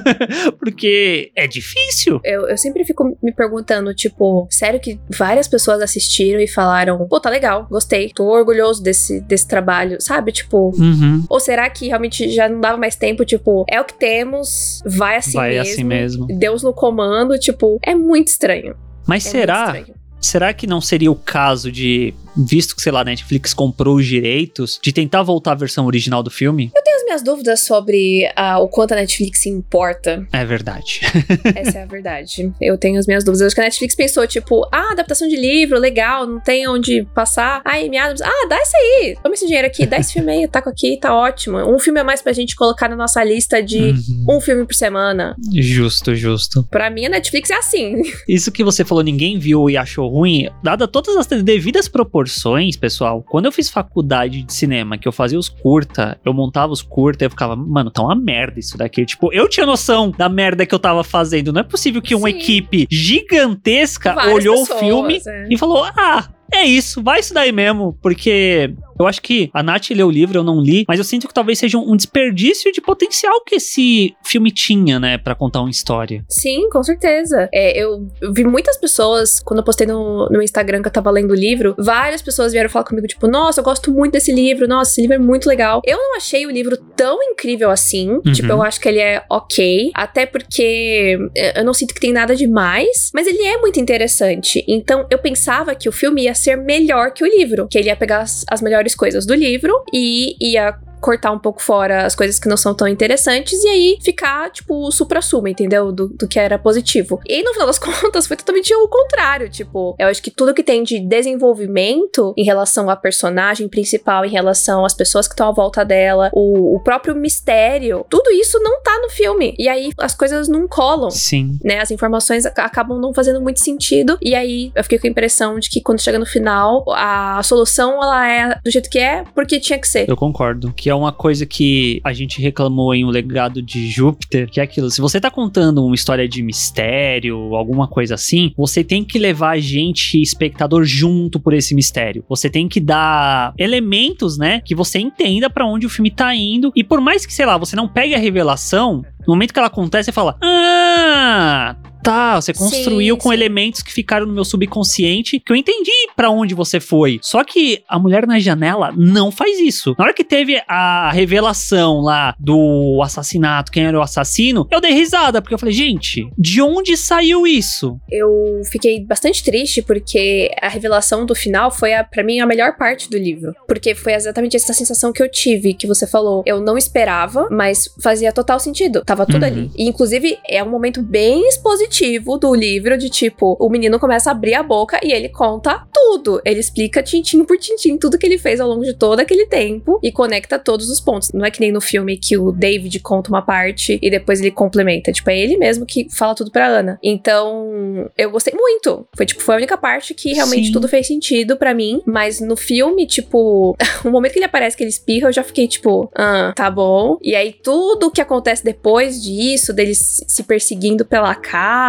[0.58, 2.22] Porque é difícil.
[2.24, 7.20] Eu, eu sempre fico me perguntando, tipo, sério que várias pessoas assistiram e falaram, pô,
[7.20, 10.32] tá legal, gostei, tô orgulhoso desse, desse trabalho, sabe?
[10.32, 10.72] Tipo.
[10.78, 11.26] Uhum.
[11.30, 13.26] Ou será que realmente já não dava mais tempo?
[13.26, 15.72] Tipo, é o que temos, vai assim Vai mesmo.
[15.74, 16.28] assim mesmo.
[16.28, 18.76] Deus no comando, tipo, é muito estranho.
[19.06, 19.84] Mas É será?
[20.24, 24.06] Será que não seria o caso de, visto que, sei lá, a Netflix comprou os
[24.06, 26.72] direitos, de tentar voltar à versão original do filme?
[26.84, 30.26] Tenho as minhas dúvidas sobre ah, o quanto a Netflix se importa.
[30.32, 31.02] É verdade.
[31.56, 32.52] Essa é a verdade.
[32.62, 33.42] Eu tenho as minhas dúvidas.
[33.42, 37.06] Eu acho que a Netflix pensou, tipo, ah, adaptação de livro, legal, não tem onde
[37.14, 37.62] passar.
[37.66, 39.18] Aí, me Adams, ah, dá isso aí.
[39.22, 41.58] Toma esse dinheiro aqui, dá esse filme aí, eu taco aqui, tá ótimo.
[41.58, 44.38] Um filme a mais pra gente colocar na nossa lista de Uhum.
[44.38, 45.36] um filme por semana.
[45.54, 46.64] Justo, justo.
[46.70, 48.02] Pra mim, a Netflix é assim.
[48.28, 53.24] Isso que você falou, ninguém viu e achou ruim, dada todas as devidas proporções, pessoal.
[53.24, 57.26] Quando eu fiz faculdade de cinema, que eu fazia os curta, eu montava os curta,
[57.26, 59.06] eu ficava, mano, tá uma merda isso daqui.
[59.06, 61.52] Tipo, eu tinha noção da merda que eu tava fazendo.
[61.52, 62.38] Não é possível que uma Sim.
[62.38, 65.48] equipe gigantesca Várias olhou pessoas, o filme é.
[65.50, 66.30] e falou: ah.
[66.54, 70.38] É isso, vai isso daí mesmo, porque eu acho que a Nath leu o livro,
[70.38, 74.16] eu não li, mas eu sinto que talvez seja um desperdício de potencial que esse
[74.24, 76.24] filme tinha, né, Pra contar uma história.
[76.30, 77.50] Sim, com certeza.
[77.54, 81.32] É, eu vi muitas pessoas, quando eu postei no, no Instagram que eu tava lendo
[81.32, 84.92] o livro, várias pessoas vieram falar comigo, tipo, nossa, eu gosto muito desse livro, nossa,
[84.92, 85.82] esse livro é muito legal.
[85.86, 88.20] Eu não achei o livro tão incrível assim.
[88.34, 89.92] Tipo, eu acho que ele é ok.
[89.94, 94.64] Até porque é, eu não sinto que tem nada demais, mas ele é muito interessante.
[94.68, 97.96] Então, eu pensava que o filme ia ser melhor que o livro, que ele ia
[97.96, 102.40] pegar as, as melhores coisas do livro e ia cortar um pouco fora as coisas
[102.40, 105.92] que não são tão interessantes e aí ficar, tipo, o supra-suma, entendeu?
[105.92, 107.20] Do, do que era positivo.
[107.28, 109.50] E no final das contas foi totalmente o contrário.
[109.50, 114.30] Tipo, eu acho que tudo que tem de desenvolvimento em relação à personagem principal, em
[114.30, 118.82] relação às pessoas que estão à volta dela, o, o próprio mistério, tudo isso não
[118.82, 119.54] tá no filme.
[119.60, 121.58] E aí as coisas não colam Sim.
[121.64, 121.80] né?
[121.80, 124.18] As informações ac- acabam não fazendo muito sentido.
[124.22, 128.02] E aí eu fiquei com a impressão de que quando chega no final, a solução
[128.02, 130.10] ela é do jeito que é, porque tinha que ser.
[130.10, 130.74] Eu concordo.
[130.74, 134.64] Que é uma coisa que a gente reclamou em O Legado de Júpiter, que é
[134.64, 139.18] aquilo, se você tá contando uma história de mistério, alguma coisa assim, você tem que
[139.20, 142.24] levar a gente, espectador, junto por esse mistério.
[142.30, 146.72] Você tem que dar elementos, né, que você entenda para onde o filme tá indo.
[146.76, 149.68] E por mais que, sei lá, você não pegue a revelação, no momento que ela
[149.68, 153.34] acontece, você fala: Ah, tá, você construiu Sim, com sim.
[153.36, 157.20] elementos que ficaram no meu subconsciente, que eu entendi pra onde você foi.
[157.22, 159.96] Só que a mulher na janela não faz isso.
[159.98, 164.92] Na hora que teve a revelação lá do assassinato, quem era o assassino, eu dei
[164.94, 167.98] risada, porque eu falei, gente, de onde saiu isso?
[168.12, 172.76] Eu fiquei bastante triste porque a revelação do final foi, a, para mim, a melhor
[172.78, 173.54] parte do livro.
[173.68, 176.44] Porque foi exatamente essa sensação que eu tive, que você falou.
[176.46, 179.04] Eu não esperava, mas fazia total sentido.
[179.06, 179.48] Tava tudo Uhum.
[179.48, 179.72] ali.
[179.78, 181.93] E, inclusive, é um momento bem expositivo
[182.40, 186.42] do livro, de tipo, o menino começa a abrir a boca e ele conta tudo.
[186.46, 190.00] Ele explica tintim por tintim tudo que ele fez ao longo de todo aquele tempo
[190.04, 191.32] e conecta todos os pontos.
[191.34, 194.52] Não é que nem no filme que o David conta uma parte e depois ele
[194.52, 195.12] complementa.
[195.12, 197.00] Tipo, é ele mesmo que fala tudo pra Ana.
[197.02, 199.08] Então, eu gostei muito.
[199.16, 200.74] Foi, tipo, foi a única parte que realmente Sim.
[200.74, 202.02] tudo fez sentido pra mim.
[202.06, 205.68] Mas no filme, tipo, o momento que ele aparece, que ele espirra, eu já fiquei,
[205.68, 207.18] tipo, ah, tá bom.
[207.22, 211.83] E aí, tudo que acontece depois disso, deles se se perseguindo pela casa.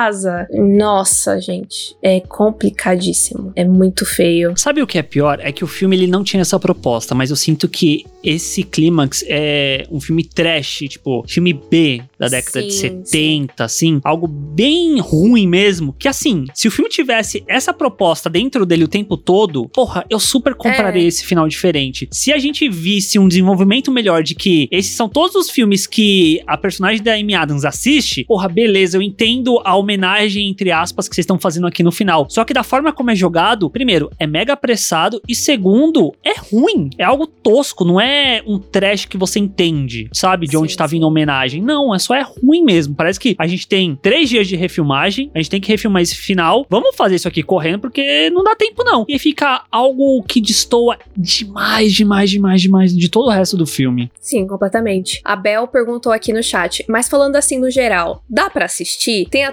[0.52, 1.96] Nossa, gente.
[2.02, 3.52] É complicadíssimo.
[3.54, 4.54] É muito feio.
[4.56, 5.38] Sabe o que é pior?
[5.40, 9.24] É que o filme ele não tinha essa proposta, mas eu sinto que esse clímax
[9.28, 14.98] é um filme trash, tipo, filme B da década de Sim, 70, assim, algo bem
[14.98, 15.92] ruim mesmo.
[15.98, 20.18] Que assim, se o filme tivesse essa proposta dentro dele o tempo todo, porra, eu
[20.18, 21.06] super compraria É.
[21.06, 22.08] esse final diferente.
[22.10, 26.40] Se a gente visse um desenvolvimento melhor de que esses são todos os filmes que
[26.46, 31.14] a personagem da Amy Adams assiste, porra, beleza, eu entendo a homenagem, entre aspas, que
[31.14, 32.26] vocês estão fazendo aqui no final.
[32.28, 36.90] Só que da forma como é jogado, primeiro, é mega apressado e segundo, é ruim.
[36.98, 40.46] É algo tosco, não é um trash que você entende, sabe?
[40.46, 41.62] De Sim, onde tá vindo a homenagem.
[41.62, 42.94] Não, é só é ruim mesmo.
[42.94, 46.16] Parece que a gente tem três dias de refilmagem, a gente tem que refilmar esse
[46.16, 46.66] final.
[46.68, 49.04] Vamos fazer isso aqui correndo, porque não dá tempo, não.
[49.08, 54.10] E fica algo que destoa demais, demais, demais, demais de todo o resto do filme.
[54.20, 55.20] Sim, completamente.
[55.24, 59.26] A Bel perguntou aqui no chat, mas falando assim no geral, dá pra assistir?
[59.28, 59.44] Tem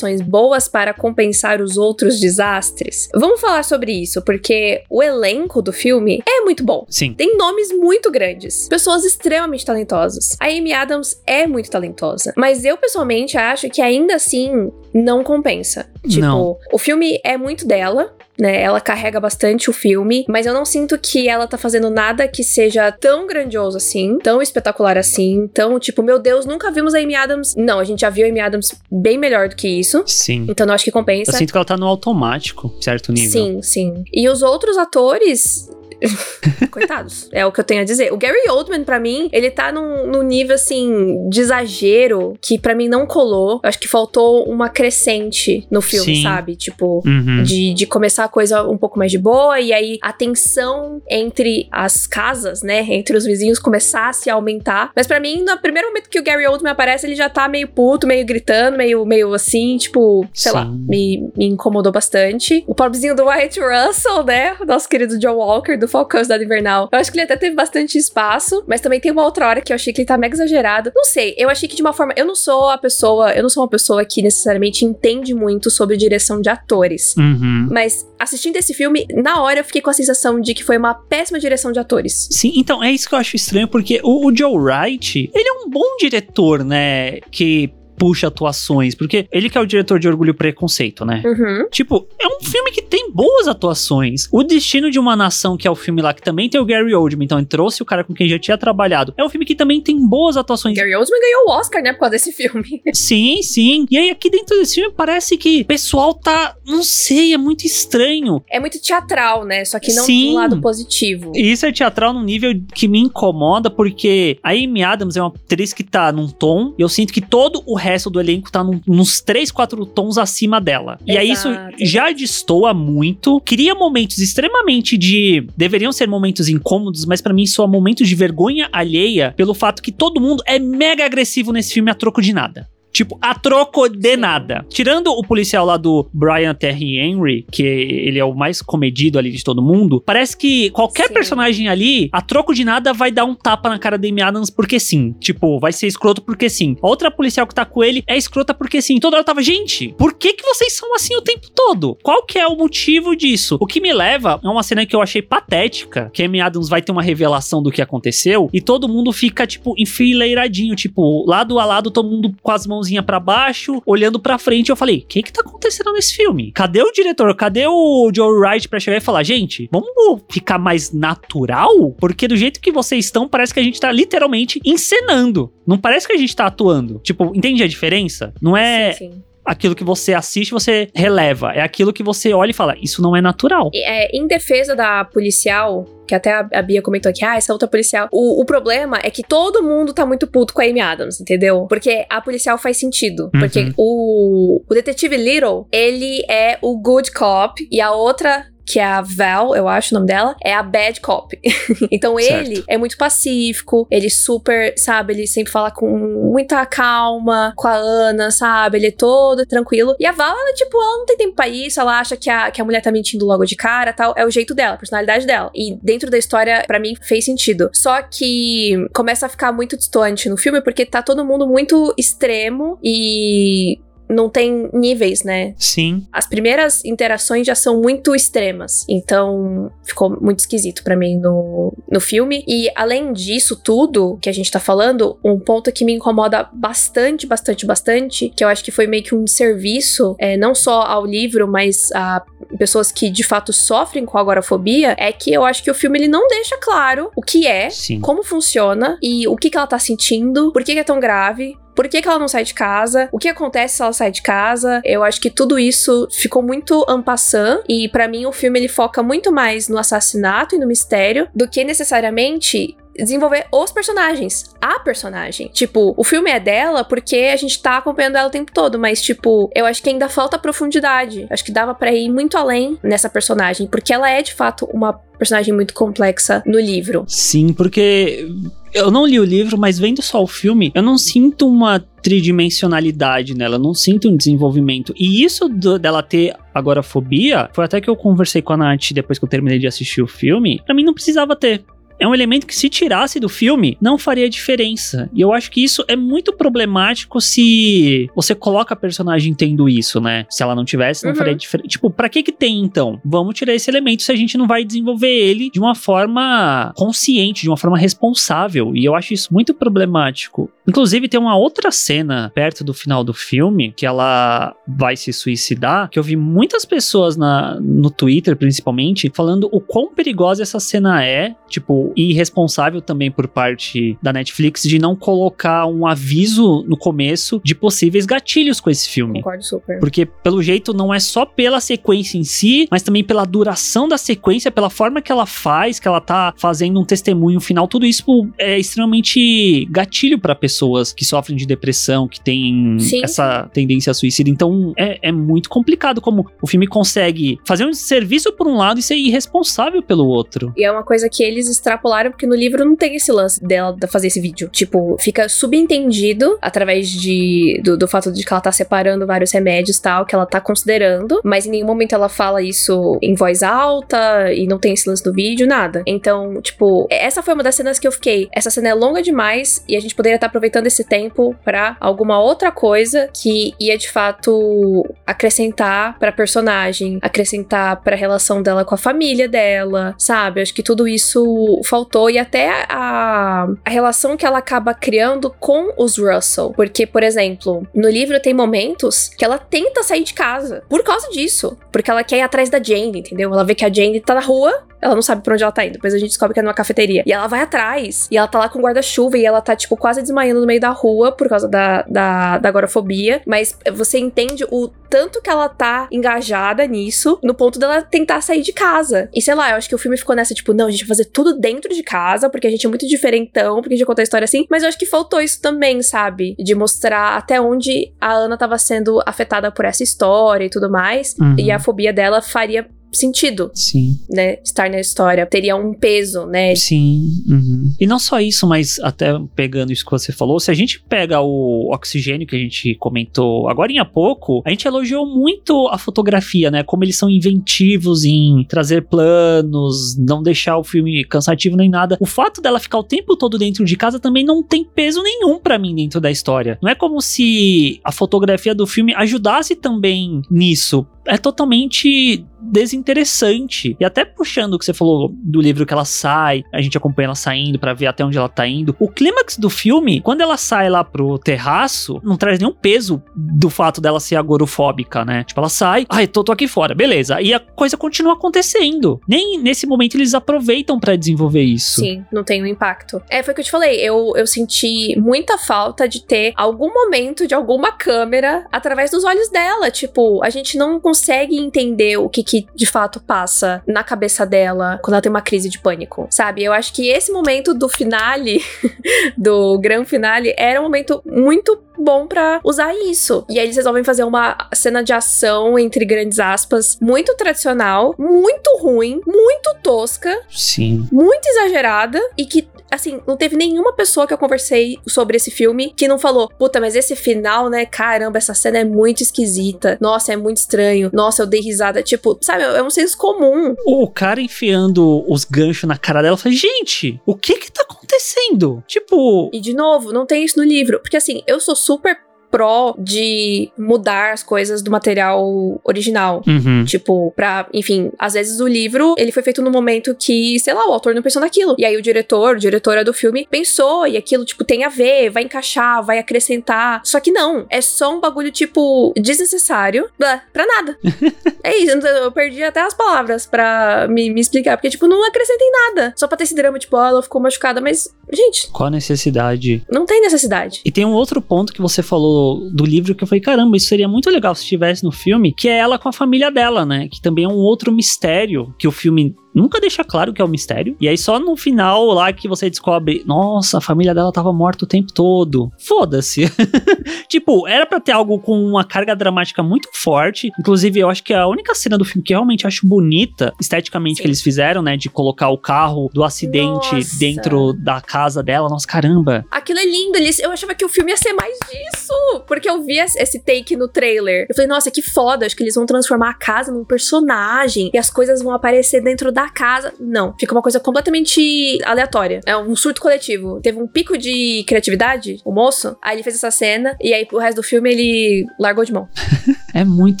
[0.20, 3.08] boas para compensar os outros desastres?
[3.14, 6.86] Vamos falar sobre isso, porque o elenco do filme é muito bom.
[6.88, 7.14] Sim.
[7.14, 10.36] Tem nomes muito grandes, pessoas extremamente talentosas.
[10.40, 15.90] A Amy Adams é muito talentosa, mas eu pessoalmente acho que ainda assim não compensa.
[16.06, 16.58] Tipo, Não.
[16.72, 18.60] o filme é muito dela, né?
[18.60, 22.42] Ela carrega bastante o filme, mas eu não sinto que ela tá fazendo nada que
[22.42, 27.14] seja tão grandioso assim, tão espetacular assim, tão tipo, meu Deus, nunca vimos a Amy
[27.14, 27.54] Adams.
[27.56, 30.02] Não, a gente já viu a Amy Adams bem melhor do que isso.
[30.06, 30.46] Sim.
[30.48, 31.30] Então eu acho que compensa.
[31.30, 33.30] Eu sinto que ela tá no automático, certo nível.
[33.30, 34.04] Sim, sim.
[34.12, 35.70] E os outros atores.
[36.70, 38.12] Coitados, é o que eu tenho a dizer.
[38.12, 42.74] O Gary Oldman, pra mim, ele tá num, num nível assim de exagero que pra
[42.74, 43.60] mim não colou.
[43.62, 46.22] Eu acho que faltou uma crescente no filme, Sim.
[46.22, 46.56] sabe?
[46.56, 47.42] Tipo, Uhum.
[47.42, 51.68] de, de começar a coisa um pouco mais de boa, e aí a tensão entre
[51.70, 52.80] as casas, né?
[52.88, 54.90] Entre os vizinhos começasse a aumentar.
[54.94, 57.68] Mas pra mim, no primeiro momento que o Gary Oldman aparece, ele já tá meio
[57.68, 60.84] puto, meio gritando, meio, meio assim, tipo, sei lá, Sim.
[60.88, 62.64] me, me incomodou bastante.
[62.66, 64.56] O pobrezinho do White Russell, né?
[64.60, 66.88] O nosso querido John Walker, do Falcão Cidade Invernal.
[66.92, 69.72] Eu acho que ele até teve bastante espaço, mas também tem uma outra hora que
[69.72, 70.92] eu achei que ele tá mega exagerado.
[70.94, 72.12] Não sei, eu achei que de uma forma.
[72.16, 73.32] Eu não sou a pessoa.
[73.32, 77.14] Eu não sou uma pessoa que necessariamente entende muito sobre direção de atores.
[77.16, 77.68] Uhum.
[77.70, 80.94] Mas assistindo esse filme, na hora eu fiquei com a sensação de que foi uma
[80.94, 82.28] péssima direção de atores.
[82.30, 85.52] Sim, então é isso que eu acho estranho, porque o, o Joe Wright, ele é
[85.52, 87.20] um bom diretor, né?
[87.30, 91.22] Que puxa atuações, porque ele que é o diretor de Orgulho e Preconceito, né?
[91.24, 91.68] Uhum.
[91.70, 94.28] Tipo, é um filme que tem boas atuações.
[94.32, 96.94] O Destino de uma Nação, que é o filme lá que também tem o Gary
[96.94, 99.14] Oldman, então ele trouxe o cara com quem já tinha trabalhado.
[99.16, 100.76] É um filme que também tem boas atuações.
[100.76, 102.82] Gary Oldman ganhou o Oscar, né, por causa desse filme.
[102.92, 103.86] Sim, sim.
[103.90, 107.66] E aí aqui dentro desse filme parece que o pessoal tá, não sei, é muito
[107.66, 108.42] estranho.
[108.50, 109.64] É muito teatral, né?
[109.64, 110.32] Só que não Sim.
[110.32, 111.32] um lado positivo.
[111.34, 115.28] E isso é teatral num nível que me incomoda, porque a Amy Adams é uma
[115.28, 118.64] atriz que tá num tom, e eu sinto que todo o resto do elenco tá
[118.64, 120.98] num- nos 3, 4 tons acima dela.
[121.06, 121.76] E aí isso Exato.
[121.80, 125.46] já destoa muito, cria momentos extremamente de.
[125.56, 129.92] deveriam ser momentos incômodos, mas pra mim soa momentos de vergonha alheia pelo fato que
[129.92, 132.68] todo mundo é mega agressivo nesse filme a troco de nada.
[132.94, 134.64] Tipo, a troco de nada.
[134.68, 139.32] Tirando o policial lá do Brian Terry Henry, que ele é o mais comedido ali
[139.32, 141.12] de todo mundo, parece que qualquer Sim.
[141.14, 144.48] personagem ali, a troco de nada, vai dar um tapa na cara da Amy Adams
[144.48, 145.12] porque sim.
[145.18, 146.76] Tipo, vai ser escroto porque sim.
[146.80, 149.00] A outra policial que tá com ele é escrota porque sim.
[149.00, 151.98] Toda hora tava, gente, por que que vocês são assim o tempo todo?
[152.00, 153.58] Qual que é o motivo disso?
[153.60, 156.68] O que me leva é uma cena que eu achei patética, que a Amy Adams
[156.68, 161.58] vai ter uma revelação do que aconteceu e todo mundo fica, tipo, enfileiradinho, tipo, lado
[161.58, 164.70] a lado, todo mundo com as mãozinhas pra baixo, olhando pra frente.
[164.70, 166.52] Eu falei, o que que tá acontecendo nesse filme?
[166.52, 167.34] Cadê o diretor?
[167.34, 169.88] Cadê o Joe Wright pra chegar e falar, gente, vamos
[170.30, 171.92] ficar mais natural?
[171.92, 175.52] Porque do jeito que vocês estão, parece que a gente tá literalmente encenando.
[175.66, 177.00] Não parece que a gente tá atuando.
[177.02, 178.32] Tipo, entende a diferença?
[178.40, 179.22] Não é Sim, sim.
[179.44, 181.52] Aquilo que você assiste, você releva.
[181.52, 183.70] É aquilo que você olha e fala, isso não é natural.
[183.74, 187.68] É, em defesa da policial, que até a, a Bia comentou aqui, ah, essa outra
[187.68, 188.08] policial.
[188.12, 191.66] O, o problema é que todo mundo tá muito puto com a Amy Adams, entendeu?
[191.68, 193.30] Porque a policial faz sentido.
[193.34, 193.40] Uhum.
[193.40, 198.46] Porque o, o detetive Little, ele é o good cop e a outra.
[198.66, 201.38] Que é a Val, eu acho o nome dela, é a bad cop.
[201.90, 202.50] então Certo.
[202.50, 207.74] ele é muito pacífico, ele super, sabe, ele sempre fala com muita calma com a
[207.74, 208.78] Ana, sabe?
[208.78, 209.94] Ele é todo tranquilo.
[209.98, 212.50] E a Val, ela, tipo, ela não tem tempo pra isso, ela acha que a,
[212.50, 214.14] que a mulher tá mentindo logo de cara tal.
[214.16, 215.50] É o jeito dela, a personalidade dela.
[215.54, 217.70] E dentro da história, pra mim, fez sentido.
[217.72, 222.78] Só que começa a ficar muito distante no filme, porque tá todo mundo muito extremo
[222.82, 225.54] e não tem níveis, né?
[225.58, 226.06] Sim.
[226.12, 228.84] As primeiras interações já são muito extremas.
[228.88, 232.44] Então, ficou muito esquisito pra mim no, no filme.
[232.46, 237.26] E além disso tudo que a gente tá falando, um ponto que me incomoda bastante,
[237.26, 241.04] bastante, bastante, que eu acho que foi meio que um serviço, é, não só ao
[241.04, 242.22] livro, mas a
[242.58, 246.08] pessoas que de fato sofrem com agorafobia, é que eu acho que o filme ele
[246.08, 248.00] não deixa claro o que é, Sim.
[248.00, 251.56] como funciona e o que, que ela tá sentindo, por que, que é tão grave.
[251.74, 253.08] Por que, que ela não sai de casa?
[253.10, 254.80] O que acontece se ela sai de casa?
[254.84, 259.02] Eu acho que tudo isso ficou muito ampassant e pra mim o filme ele foca
[259.02, 265.48] muito mais no assassinato e no mistério do que necessariamente desenvolver os personagens, a personagem.
[265.52, 269.00] Tipo, o filme é dela porque a gente tá acompanhando ela o tempo todo, mas
[269.02, 271.26] tipo, eu acho que ainda falta profundidade.
[271.30, 274.92] Acho que dava pra ir muito além nessa personagem, porque ela é de fato uma
[275.18, 277.04] personagem muito complexa no livro.
[277.06, 278.26] Sim, porque
[278.72, 283.34] eu não li o livro, mas vendo só o filme, eu não sinto uma tridimensionalidade
[283.36, 284.92] nela, eu não sinto um desenvolvimento.
[284.96, 289.18] E isso do- dela ter agorafobia, foi até que eu conversei com a Nath depois
[289.18, 291.64] que eu terminei de assistir o filme, pra mim não precisava ter.
[291.98, 295.08] É um elemento que, se tirasse do filme, não faria diferença.
[295.14, 300.00] E eu acho que isso é muito problemático se você coloca a personagem tendo isso,
[300.00, 300.26] né?
[300.28, 301.16] Se ela não tivesse, não Uhum.
[301.16, 301.68] faria diferença.
[301.68, 303.00] Tipo, pra que que tem então?
[303.04, 307.42] Vamos tirar esse elemento se a gente não vai desenvolver ele de uma forma consciente,
[307.42, 308.74] de uma forma responsável.
[308.74, 310.50] E eu acho isso muito problemático.
[310.66, 315.88] Inclusive, tem uma outra cena perto do final do filme que ela vai se suicidar,
[315.90, 321.04] que eu vi muitas pessoas na, no Twitter, principalmente, falando o quão perigosa essa cena
[321.04, 326.76] é, tipo, e irresponsável também por parte da Netflix de não colocar um aviso no
[326.76, 329.20] começo de possíveis gatilhos com esse filme.
[329.20, 329.78] Concordo super.
[329.78, 333.98] Porque, pelo jeito, não é só pela sequência em si, mas também pela duração da
[333.98, 337.66] sequência, pela forma que ela faz, que ela tá fazendo um testemunho final.
[337.66, 338.04] Tudo isso
[338.38, 343.94] é extremamente gatilho pra pessoas que sofrem de depressão, que têm Sim, essa tendência a
[343.94, 344.32] suicídio.
[344.32, 348.80] Então, é, é muito complicado como o filme consegue fazer um serviço por um lado
[348.80, 350.52] e ser irresponsável pelo outro.
[350.56, 353.76] E é uma coisa que eles extrapolaram, porque no livro não tem esse lance dela
[353.78, 354.48] de fazer esse vídeo.
[354.48, 359.78] Tipo, fica subentendido através de, do, do fato de que ela tá separando vários remédios
[359.78, 364.32] tal, que ela tá considerando, mas em nenhum momento ela fala isso em voz alta
[364.32, 365.82] e não tem esse lance do vídeo, nada.
[365.86, 368.28] Então, tipo, essa foi uma das cenas que eu fiquei.
[368.32, 372.20] Essa cena é longa demais e a gente poderia estar aproveitando esse tempo pra alguma
[372.20, 378.78] outra coisa que ia de fato acrescentar pra personagem, acrescentar pra relação dela com a
[378.78, 380.40] família dela, sabe?
[380.40, 385.72] Acho que tudo isso faltou e até a, a relação que ela acaba criando com
[385.76, 386.52] os Russell.
[386.54, 391.08] Porque, por exemplo, no livro tem momentos que ela tenta sair de casa por causa
[391.10, 391.56] disso.
[391.72, 393.32] Porque ela quer ir atrás da Jane, entendeu?
[393.32, 395.64] Ela vê que a Jane tá na rua, ela não sabe pra onde ela tá
[395.64, 395.72] indo.
[395.72, 397.02] Depois a gente descobre que é numa cafeteria.
[397.06, 398.06] E ela vai atrás.
[398.10, 400.68] E ela tá lá com guarda-chuva e ela tá, tipo, quase desmaiando no meio da
[400.68, 403.22] rua por causa da, da, da agorafobia.
[403.26, 408.42] Mas você entende o tanto que ela tá engajada nisso, no ponto dela tentar sair
[408.42, 409.08] de casa.
[409.14, 410.88] E sei lá, eu acho que o filme ficou nessa, tipo, não, a gente vai
[410.88, 414.02] fazer tudo dentro de casa, porque a gente é muito diferentão, porque a gente conta
[414.02, 414.44] a história assim.
[414.50, 416.36] Mas eu acho que faltou isso também, sabe?
[416.38, 421.16] De mostrar até onde a Ana tava sendo afetada por essa história e tudo mais.
[421.18, 421.36] Uhum.
[421.38, 423.50] E a fobia dela faria sentido.
[423.54, 423.98] Sim.
[424.08, 424.38] Né?
[424.44, 425.26] Estar na história.
[425.26, 426.54] Teria um peso, né?
[426.54, 427.22] Sim.
[427.28, 427.72] Uhum.
[427.78, 431.20] E não só isso, mas até pegando isso que você falou, se a gente pega
[431.20, 436.50] o oxigênio que a gente comentou agora há pouco, a gente elogiou muito a fotografia,
[436.50, 436.62] né?
[436.62, 441.96] Como eles são inventivos em trazer planos, não deixar o filme cansativo nem nada.
[442.00, 445.38] O fato dela ficar o tempo todo dentro de casa também não tem peso nenhum
[445.38, 446.58] para mim dentro da história.
[446.62, 450.86] Não é como se a fotografia do filme ajudasse também nisso.
[451.06, 453.76] É totalmente desinteressante.
[453.80, 457.06] E até puxando o que você falou do livro que ela sai, a gente acompanha
[457.06, 458.76] ela saindo para ver até onde ela tá indo.
[458.78, 463.48] O clímax do filme, quando ela sai lá pro terraço, não traz nenhum peso do
[463.48, 465.24] fato dela ser agorofóbica, né?
[465.24, 467.20] Tipo, ela sai, ai, tô, tô aqui fora, beleza.
[467.20, 469.00] E a coisa continua acontecendo.
[469.08, 471.80] Nem nesse momento eles aproveitam para desenvolver isso.
[471.80, 473.02] Sim, não tem um impacto.
[473.08, 473.80] É, foi o que eu te falei.
[473.80, 479.30] Eu, eu senti muita falta de ter algum momento de alguma câmera através dos olhos
[479.30, 479.70] dela.
[479.70, 480.93] Tipo, a gente não consegue
[481.36, 485.22] entender o que, que que de fato passa na cabeça dela quando ela tem uma
[485.22, 486.42] crise de pânico, sabe?
[486.42, 488.42] Eu acho que esse momento do finale,
[489.16, 493.24] do grande finale, era um momento muito bom para usar isso.
[493.28, 498.58] E aí eles resolvem fazer uma cena de ação, entre grandes aspas, muito tradicional, muito
[498.60, 500.20] ruim, muito tosca.
[500.30, 500.88] Sim.
[500.90, 505.72] Muito exagerada e que assim, não teve nenhuma pessoa que eu conversei sobre esse filme
[505.76, 507.66] que não falou, puta, mas esse final, né?
[507.66, 509.78] Caramba, essa cena é muito esquisita.
[509.80, 510.90] Nossa, é muito estranho.
[510.92, 511.82] Nossa, eu dei risada.
[511.82, 513.54] Tipo, sabe, é um senso comum.
[513.64, 518.62] O cara enfiando os ganchos na cara dela, falei, gente, o que que tá acontecendo?
[518.66, 519.30] Tipo.
[519.32, 520.80] E de novo, não tem isso no livro.
[520.80, 521.96] Porque assim, eu sou super
[522.34, 526.20] pró de mudar as coisas do material original.
[526.26, 526.64] Uhum.
[526.64, 530.68] Tipo, pra, enfim, às vezes o livro, ele foi feito no momento que, sei lá,
[530.68, 531.54] o autor não pensou naquilo.
[531.56, 535.22] E aí o diretor, diretora do filme, pensou e aquilo, tipo, tem a ver, vai
[535.22, 536.82] encaixar, vai acrescentar.
[536.84, 540.76] Só que não, é só um bagulho, tipo, desnecessário, blá, pra nada.
[541.44, 545.44] é isso, eu perdi até as palavras pra me, me explicar, porque, tipo, não acrescenta
[545.44, 545.94] em nada.
[545.96, 548.50] Só pra ter esse drama, tipo, oh, ela ficou machucada, mas, gente.
[548.50, 549.64] Qual a necessidade?
[549.70, 550.62] Não tem necessidade.
[550.64, 553.68] E tem um outro ponto que você falou do, livro que eu falei, caramba, isso
[553.68, 556.88] seria muito legal se estivesse no filme, que é ela com a família dela, né?
[556.88, 560.28] Que também é um outro mistério que o filme nunca deixa claro que é o
[560.28, 560.76] um mistério.
[560.80, 564.64] E aí só no final lá que você descobre, nossa, a família dela tava morta
[564.64, 565.50] o tempo todo.
[565.58, 566.24] Foda-se.
[567.08, 570.30] tipo, era para ter algo com uma carga dramática muito forte.
[570.38, 573.96] Inclusive, eu acho que a única cena do filme que eu realmente acho bonita, esteticamente,
[573.96, 574.02] Sim.
[574.02, 574.76] que eles fizeram, né?
[574.76, 576.98] De colocar o carro do acidente nossa.
[576.98, 578.48] dentro da casa dela.
[578.48, 579.24] Nossa, caramba.
[579.30, 579.98] Aquilo é lindo.
[580.22, 582.24] Eu achava que o filme ia ser mais disso.
[582.26, 584.26] Porque eu vi esse take no trailer.
[584.28, 585.26] Eu falei, nossa, que foda.
[585.26, 587.70] Acho que eles vão transformar a casa num personagem.
[587.72, 589.72] E as coisas vão aparecer dentro da casa.
[589.78, 590.14] Não.
[590.18, 592.20] Fica uma coisa completamente aleatória.
[592.26, 593.40] É um surto coletivo.
[593.40, 595.76] Teve um pico de criatividade, o moço.
[595.82, 596.76] Aí ele fez essa cena.
[596.80, 598.88] E aí o resto do filme ele largou de mão.
[599.54, 600.00] é muito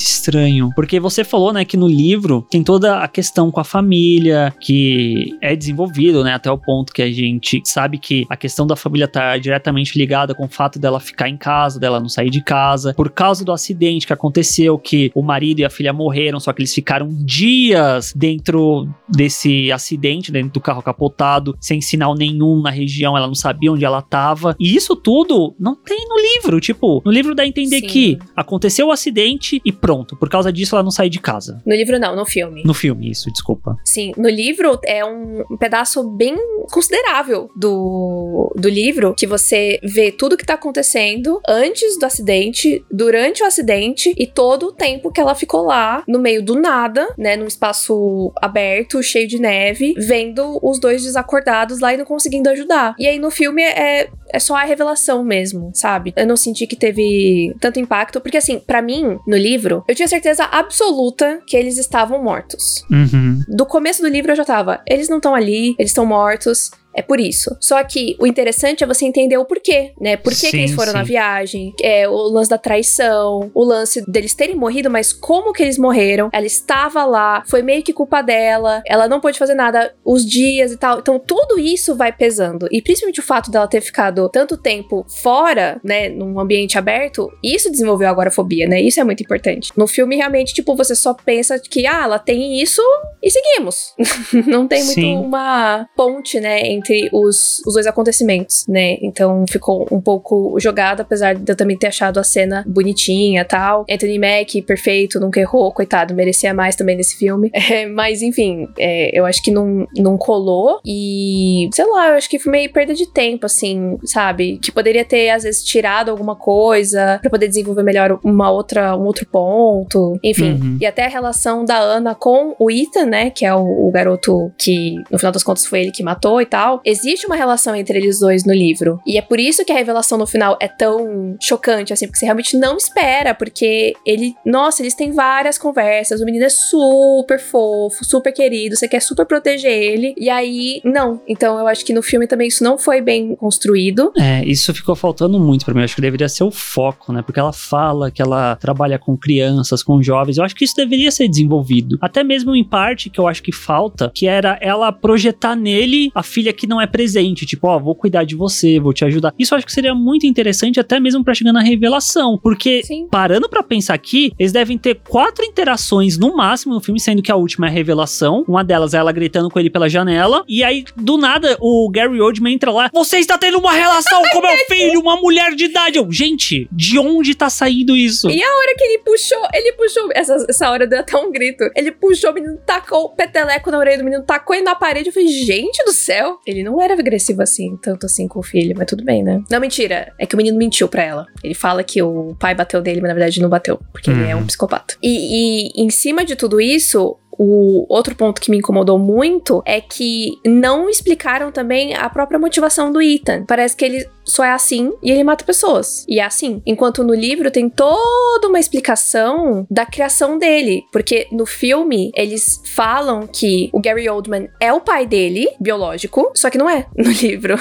[0.00, 0.70] estranho.
[0.74, 5.38] Porque você falou, né, que no livro tem toda a questão com a família, que
[5.40, 9.06] é desenvolvido, né, até o ponto que a gente sabe que a questão da família
[9.06, 12.92] tá diretamente ligada com o fato dela ficar em casa, dela não sair de casa.
[12.94, 16.60] Por causa do acidente que aconteceu, que o marido e a filha morreram, só que
[16.60, 23.16] eles ficaram dias dentro desse acidente dentro do carro capotado, sem sinal nenhum na região,
[23.16, 24.56] ela não sabia onde ela tava.
[24.58, 26.58] E isso tudo não tem no livro.
[26.60, 27.86] Tipo, no livro dá a entender Sim.
[27.86, 30.16] que aconteceu o acidente e pronto.
[30.16, 31.62] Por causa disso, ela não sai de casa.
[31.66, 32.62] No livro, não, no filme.
[32.64, 33.76] No filme, isso, desculpa.
[33.84, 36.36] Sim, no livro é um pedaço bem
[36.70, 43.42] considerável do, do livro que você vê tudo que tá acontecendo antes do acidente, durante
[43.42, 47.36] o acidente e todo o tempo que ela ficou lá, no meio do nada, né,
[47.36, 52.94] num espaço aberto, cheio de neve, vendo os dois desacordados lá e não conseguindo ajudar.
[52.98, 56.12] E aí no filme é, é só a revelação mesmo, sabe?
[56.16, 60.08] Eu não senti que teve tanto impacto, porque assim, para mim, no livro, eu tinha
[60.08, 62.84] certeza absoluta que eles estavam mortos.
[62.90, 63.40] Uhum.
[63.48, 66.70] Do começo do livro eu já tava, eles não estão ali, eles estão mortos.
[66.94, 67.56] É por isso.
[67.60, 70.16] Só que o interessante é você entender o porquê, né?
[70.16, 70.98] Por que, que eles foram sim.
[70.98, 75.62] na viagem, é, o lance da traição, o lance deles terem morrido, mas como que
[75.62, 76.30] eles morreram?
[76.32, 80.72] Ela estava lá, foi meio que culpa dela, ela não pôde fazer nada, os dias
[80.72, 80.98] e tal.
[80.98, 82.68] Então tudo isso vai pesando.
[82.70, 87.70] E principalmente o fato dela ter ficado tanto tempo fora, né, num ambiente aberto, isso
[87.70, 88.80] desenvolveu agora a fobia, né?
[88.80, 89.72] Isso é muito importante.
[89.76, 92.82] No filme, realmente, tipo, você só pensa que, ah, ela tem isso
[93.22, 93.94] e seguimos.
[94.46, 95.16] não tem muito sim.
[95.16, 98.98] uma ponte, né, entre os, os dois acontecimentos, né?
[99.00, 103.44] Então ficou um pouco jogado, apesar de eu também ter achado a cena bonitinha e
[103.44, 103.84] tal.
[103.90, 107.50] Anthony Mack, perfeito, nunca errou, coitado, merecia mais também nesse filme.
[107.74, 112.28] É, mas enfim, é, eu acho que não, não colou e sei lá, eu acho
[112.28, 114.58] que foi meio perda de tempo, assim, sabe?
[114.58, 119.04] Que poderia ter, às vezes, tirado alguma coisa para poder desenvolver melhor uma outra, um
[119.04, 120.18] outro ponto.
[120.22, 120.78] Enfim, uhum.
[120.78, 123.30] e até a relação da Ana com o Ethan, né?
[123.30, 126.46] Que é o, o garoto que, no final das contas, foi ele que matou e
[126.46, 126.73] tal.
[126.84, 129.00] Existe uma relação entre eles dois no livro.
[129.06, 132.24] E é por isso que a revelação no final é tão chocante, assim, porque você
[132.24, 138.04] realmente não espera, porque ele, nossa, eles têm várias conversas, o menino é super fofo,
[138.04, 141.20] super querido, você quer super proteger ele, e aí, não.
[141.28, 144.12] Então eu acho que no filme também isso não foi bem construído.
[144.16, 147.22] É, isso ficou faltando muito para mim, eu acho que deveria ser o foco, né,
[147.22, 151.10] porque ela fala que ela trabalha com crianças, com jovens, eu acho que isso deveria
[151.10, 151.98] ser desenvolvido.
[152.00, 156.22] Até mesmo em parte que eu acho que falta, que era ela projetar nele a
[156.22, 159.32] filha que não é presente, tipo, ó, oh, vou cuidar de você, vou te ajudar.
[159.38, 163.08] Isso eu acho que seria muito interessante até mesmo para chegar na revelação, porque Sim.
[163.10, 167.32] parando para pensar aqui, eles devem ter quatro interações no máximo no filme, sendo que
[167.32, 168.44] a última é a revelação.
[168.46, 172.20] Uma delas é ela gritando com ele pela janela, e aí do nada o Gary
[172.20, 175.98] Oldman entra lá, você está tendo uma relação com meu filho, uma mulher de idade.
[175.98, 178.28] Eu, gente, de onde tá saindo isso?
[178.30, 181.64] E a hora que ele puxou, ele puxou, essa, essa hora deu até um grito.
[181.74, 185.08] Ele puxou o menino, tacou o peteleco na orelha do menino, tacou ele na parede.
[185.08, 186.38] Eu falei, gente do céu.
[186.54, 189.42] Ele não era agressivo assim, tanto assim com o filho, mas tudo bem, né?
[189.50, 190.12] Não, mentira.
[190.18, 191.26] É que o menino mentiu pra ela.
[191.42, 194.20] Ele fala que o pai bateu dele, mas na verdade não bateu, porque uhum.
[194.20, 194.46] ele é um uhum.
[194.46, 194.94] psicopata.
[195.02, 199.80] E, e em cima de tudo isso, o outro ponto que me incomodou muito é
[199.80, 203.44] que não explicaram também a própria motivação do Ethan.
[203.46, 206.04] Parece que ele só é assim e ele mata pessoas.
[206.08, 206.62] E é assim.
[206.66, 210.84] Enquanto no livro tem toda uma explicação da criação dele.
[210.92, 216.48] Porque no filme eles falam que o Gary Oldman é o pai dele, biológico, só
[216.48, 217.56] que não é no livro.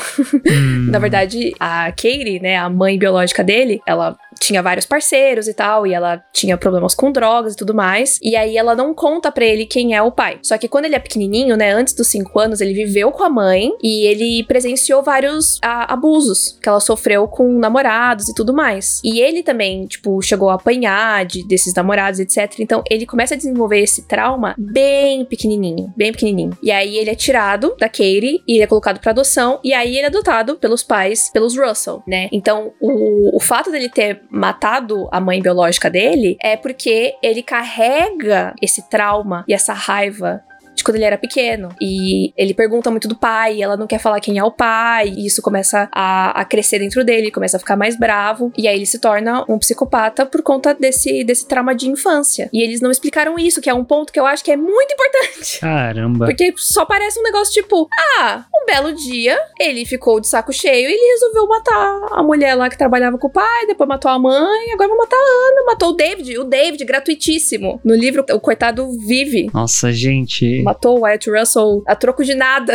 [0.47, 0.87] Hum.
[0.89, 5.87] Na verdade, a Katie, né, a mãe biológica dele, ela tinha vários parceiros e tal,
[5.87, 8.19] e ela tinha problemas com drogas e tudo mais.
[8.21, 10.39] E aí ela não conta para ele quem é o pai.
[10.41, 13.29] Só que quando ele é pequenininho, né, antes dos 5 anos, ele viveu com a
[13.29, 18.99] mãe e ele presenciou vários a, abusos que ela sofreu com namorados e tudo mais.
[19.03, 22.59] E ele também, tipo, chegou a apanhar de, desses namorados, etc.
[22.59, 26.57] Então ele começa a desenvolver esse trauma bem pequenininho, bem pequenininho.
[26.61, 29.59] E aí ele é tirado da Katie e ele é colocado para adoção.
[29.63, 32.27] E aí ele é adotado pelos pais, pelos Russell, né?
[32.31, 38.55] Então o, o fato dele ter matado a mãe biológica dele é porque ele carrega
[38.59, 40.43] esse trauma e essa raiva
[40.75, 41.69] de quando ele era pequeno.
[41.79, 45.25] E ele pergunta muito do pai, ela não quer falar quem é o pai, e
[45.27, 48.85] isso começa a, a crescer dentro dele, começa a ficar mais bravo, e aí ele
[48.85, 52.49] se torna um psicopata por conta desse, desse trauma de infância.
[52.51, 54.93] E eles não explicaram isso, que é um ponto que eu acho que é muito
[54.93, 55.59] importante.
[55.59, 56.25] Caramba.
[56.25, 60.89] Porque só parece um negócio tipo, ah, um belo dia ele ficou de saco cheio
[60.89, 64.17] e ele resolveu matar a mulher lá que trabalhava com o pai, depois matou a
[64.17, 67.79] mãe, agora vai matar a Ana, matou o David, o David, gratuitíssimo.
[67.83, 69.49] No livro, o coitado vive.
[69.53, 72.73] Nossa, gente matou o Wyatt Russell a troco de nada.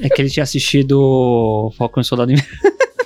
[0.00, 2.32] É que ele tinha assistido Falcão Soldado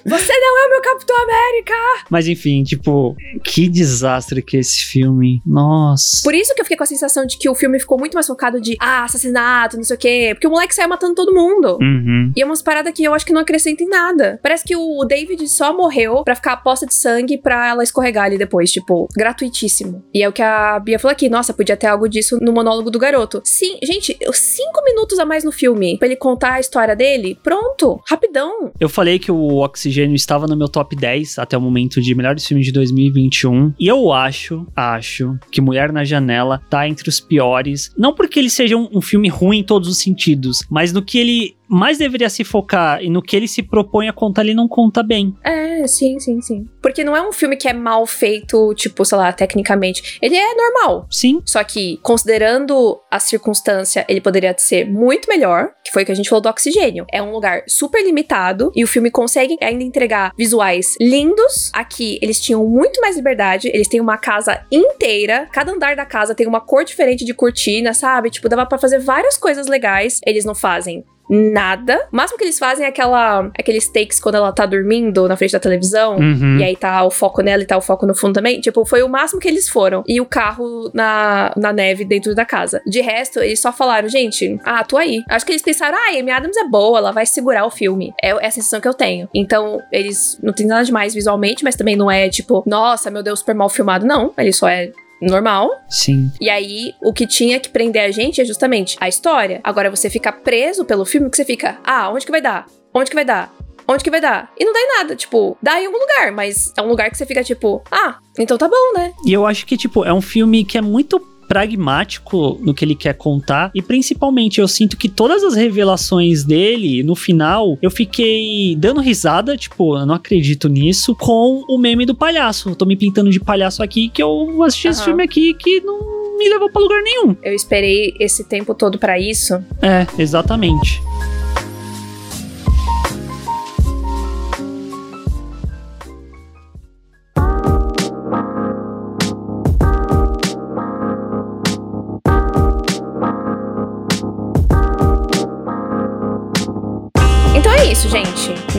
[0.04, 1.74] Você não é o meu Capitão América!
[2.10, 5.40] Mas enfim, tipo, que desastre que é esse filme.
[5.46, 6.20] Nossa.
[6.22, 8.26] Por isso que eu fiquei com a sensação de que o filme ficou muito mais
[8.26, 10.30] focado de, ah, assassinato, não sei o quê.
[10.34, 11.78] Porque o moleque saiu matando todo mundo.
[11.80, 12.32] Uhum.
[12.36, 14.40] E é umas paradas que eu acho que não acrescentem nada.
[14.42, 18.24] Parece que o David só morreu pra ficar a poça de sangue pra ela escorregar
[18.24, 18.70] ali depois.
[18.72, 20.04] Tipo, gratuitíssimo.
[20.12, 21.28] E é o que a Bia falou aqui.
[21.28, 23.40] Nossa, podia ter algo disso no monólogo do garoto.
[23.44, 27.38] Sim, gente, cinco minutos a mais no filme pra ele contar a história dele.
[27.42, 28.72] Pronto, rapidão.
[28.80, 32.14] Eu falei que o Oxygen Oxigênio estava no meu top 10 até o momento de
[32.14, 33.74] melhores filmes de 2021.
[33.78, 37.92] E eu acho, acho, que Mulher na Janela tá entre os piores.
[37.96, 41.18] Não porque ele seja um, um filme ruim em todos os sentidos, mas no que
[41.18, 44.68] ele mais deveria se focar e no que ele se propõe a contar, ele não
[44.68, 45.34] conta bem.
[45.42, 46.68] É, sim, sim, sim.
[46.82, 50.18] Porque não é um filme que é mal feito, tipo, sei lá, tecnicamente.
[50.20, 51.06] Ele é normal.
[51.10, 51.40] Sim.
[51.46, 56.14] Só que, considerando a circunstância, ele poderia ser muito melhor, que foi o que a
[56.14, 57.06] gente falou do oxigênio.
[57.10, 61.70] É um lugar super limitado e o filme consegue ainda entregar visuais lindos.
[61.72, 66.34] Aqui, eles tinham muito mais liberdade, eles têm uma casa inteira, cada andar da casa
[66.34, 68.28] tem uma cor diferente de cortina, sabe?
[68.28, 70.20] Tipo, dava para fazer várias coisas legais.
[70.26, 71.02] Eles não fazem
[71.32, 71.98] nada.
[72.12, 75.52] O máximo que eles fazem é aquela, aqueles takes quando ela tá dormindo na frente
[75.52, 76.16] da televisão.
[76.16, 76.58] Uhum.
[76.58, 78.60] E aí tá o foco nela e tá o foco no fundo também.
[78.60, 80.04] Tipo, foi o máximo que eles foram.
[80.06, 82.82] E o carro na, na neve dentro da casa.
[82.86, 85.22] De resto, eles só falaram, gente, ah, tô aí.
[85.30, 88.12] Acho que eles pensaram, ah, Amy Adams é boa, ela vai segurar o filme.
[88.22, 89.28] É, é a sensação que eu tenho.
[89.34, 93.38] Então, eles não tem nada demais visualmente, mas também não é tipo, nossa, meu Deus,
[93.38, 94.06] super mal filmado.
[94.06, 94.92] Não, ele só é
[95.26, 95.70] normal.
[95.88, 96.30] Sim.
[96.40, 99.60] E aí, o que tinha que prender a gente é justamente a história.
[99.62, 102.66] Agora, você fica preso pelo filme, que você fica, ah, onde que vai dar?
[102.94, 103.54] Onde que vai dar?
[103.86, 104.52] Onde que vai dar?
[104.58, 107.16] E não dá em nada, tipo, dá em algum lugar, mas é um lugar que
[107.16, 109.12] você fica tipo, ah, então tá bom, né?
[109.26, 111.18] E eu acho que, tipo, é um filme que é muito
[111.52, 117.02] pragmático no que ele quer contar e principalmente eu sinto que todas as revelações dele
[117.02, 122.14] no final eu fiquei dando risada, tipo, eu não acredito nisso, com o meme do
[122.14, 122.70] palhaço.
[122.70, 124.92] Eu tô me pintando de palhaço aqui que eu assisti uhum.
[124.92, 127.36] esse filme aqui que não me levou para lugar nenhum.
[127.42, 129.54] Eu esperei esse tempo todo para isso.
[129.82, 131.02] É, exatamente.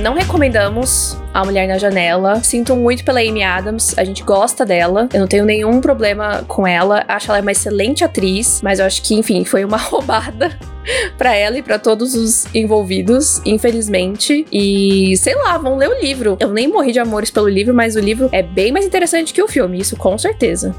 [0.03, 2.43] Não recomendamos A Mulher na Janela.
[2.43, 3.97] Sinto muito pela Amy Adams.
[3.97, 5.07] A gente gosta dela.
[5.13, 7.05] Eu não tenho nenhum problema com ela.
[7.07, 8.59] Acho ela uma excelente atriz.
[8.61, 10.59] Mas eu acho que, enfim, foi uma roubada
[11.17, 14.45] para ela e para todos os envolvidos, infelizmente.
[14.51, 16.37] E sei lá, vão ler o livro.
[16.39, 19.41] Eu nem morri de amores pelo livro, mas o livro é bem mais interessante que
[19.41, 20.75] o filme, isso com certeza.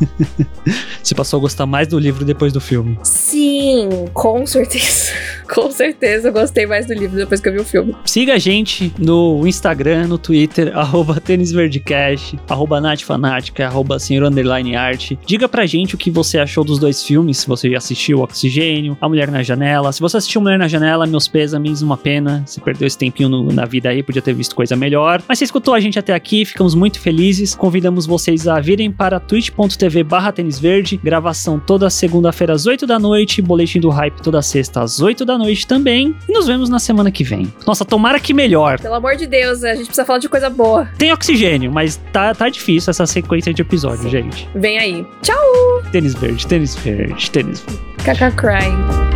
[1.03, 2.99] Você passou a gostar mais do livro depois do filme?
[3.03, 5.13] Sim, com certeza.
[5.53, 7.95] com certeza eu gostei mais do livro depois que eu vi o filme.
[8.05, 15.19] Siga a gente no Instagram, no Twitter, arroba tênisverdecast, arroba natfanática, arroba senhor underline arte.
[15.27, 18.97] Diga pra gente o que você achou dos dois filmes, se você já assistiu Oxigênio,
[19.01, 22.43] A Mulher na Janela, se você assistiu Mulher na Janela, meus pêsames, uma pena.
[22.45, 25.23] Você perdeu esse tempinho no, na vida aí, podia ter visto coisa melhor.
[25.29, 27.55] Mas você escutou a gente até aqui, ficamos muito felizes.
[27.55, 33.41] Convidamos vocês a virem para twitch.tv barra verde, gravação toda segunda-feira às 8 da noite,
[33.41, 36.15] boletim do hype toda sexta às 8 da noite também.
[36.29, 37.53] E nos vemos na semana que vem.
[37.67, 38.81] Nossa, tomara que melhor.
[38.81, 40.89] Pelo amor de Deus, a gente precisa falar de coisa boa.
[40.99, 44.49] Tem oxigênio, mas tá, tá difícil essa sequência de episódios, gente.
[44.57, 45.07] Vem aí.
[45.23, 45.37] Tchau!
[45.93, 47.95] Tênis verde, tênis verde, tênis verde.
[48.05, 49.14] Caca crying.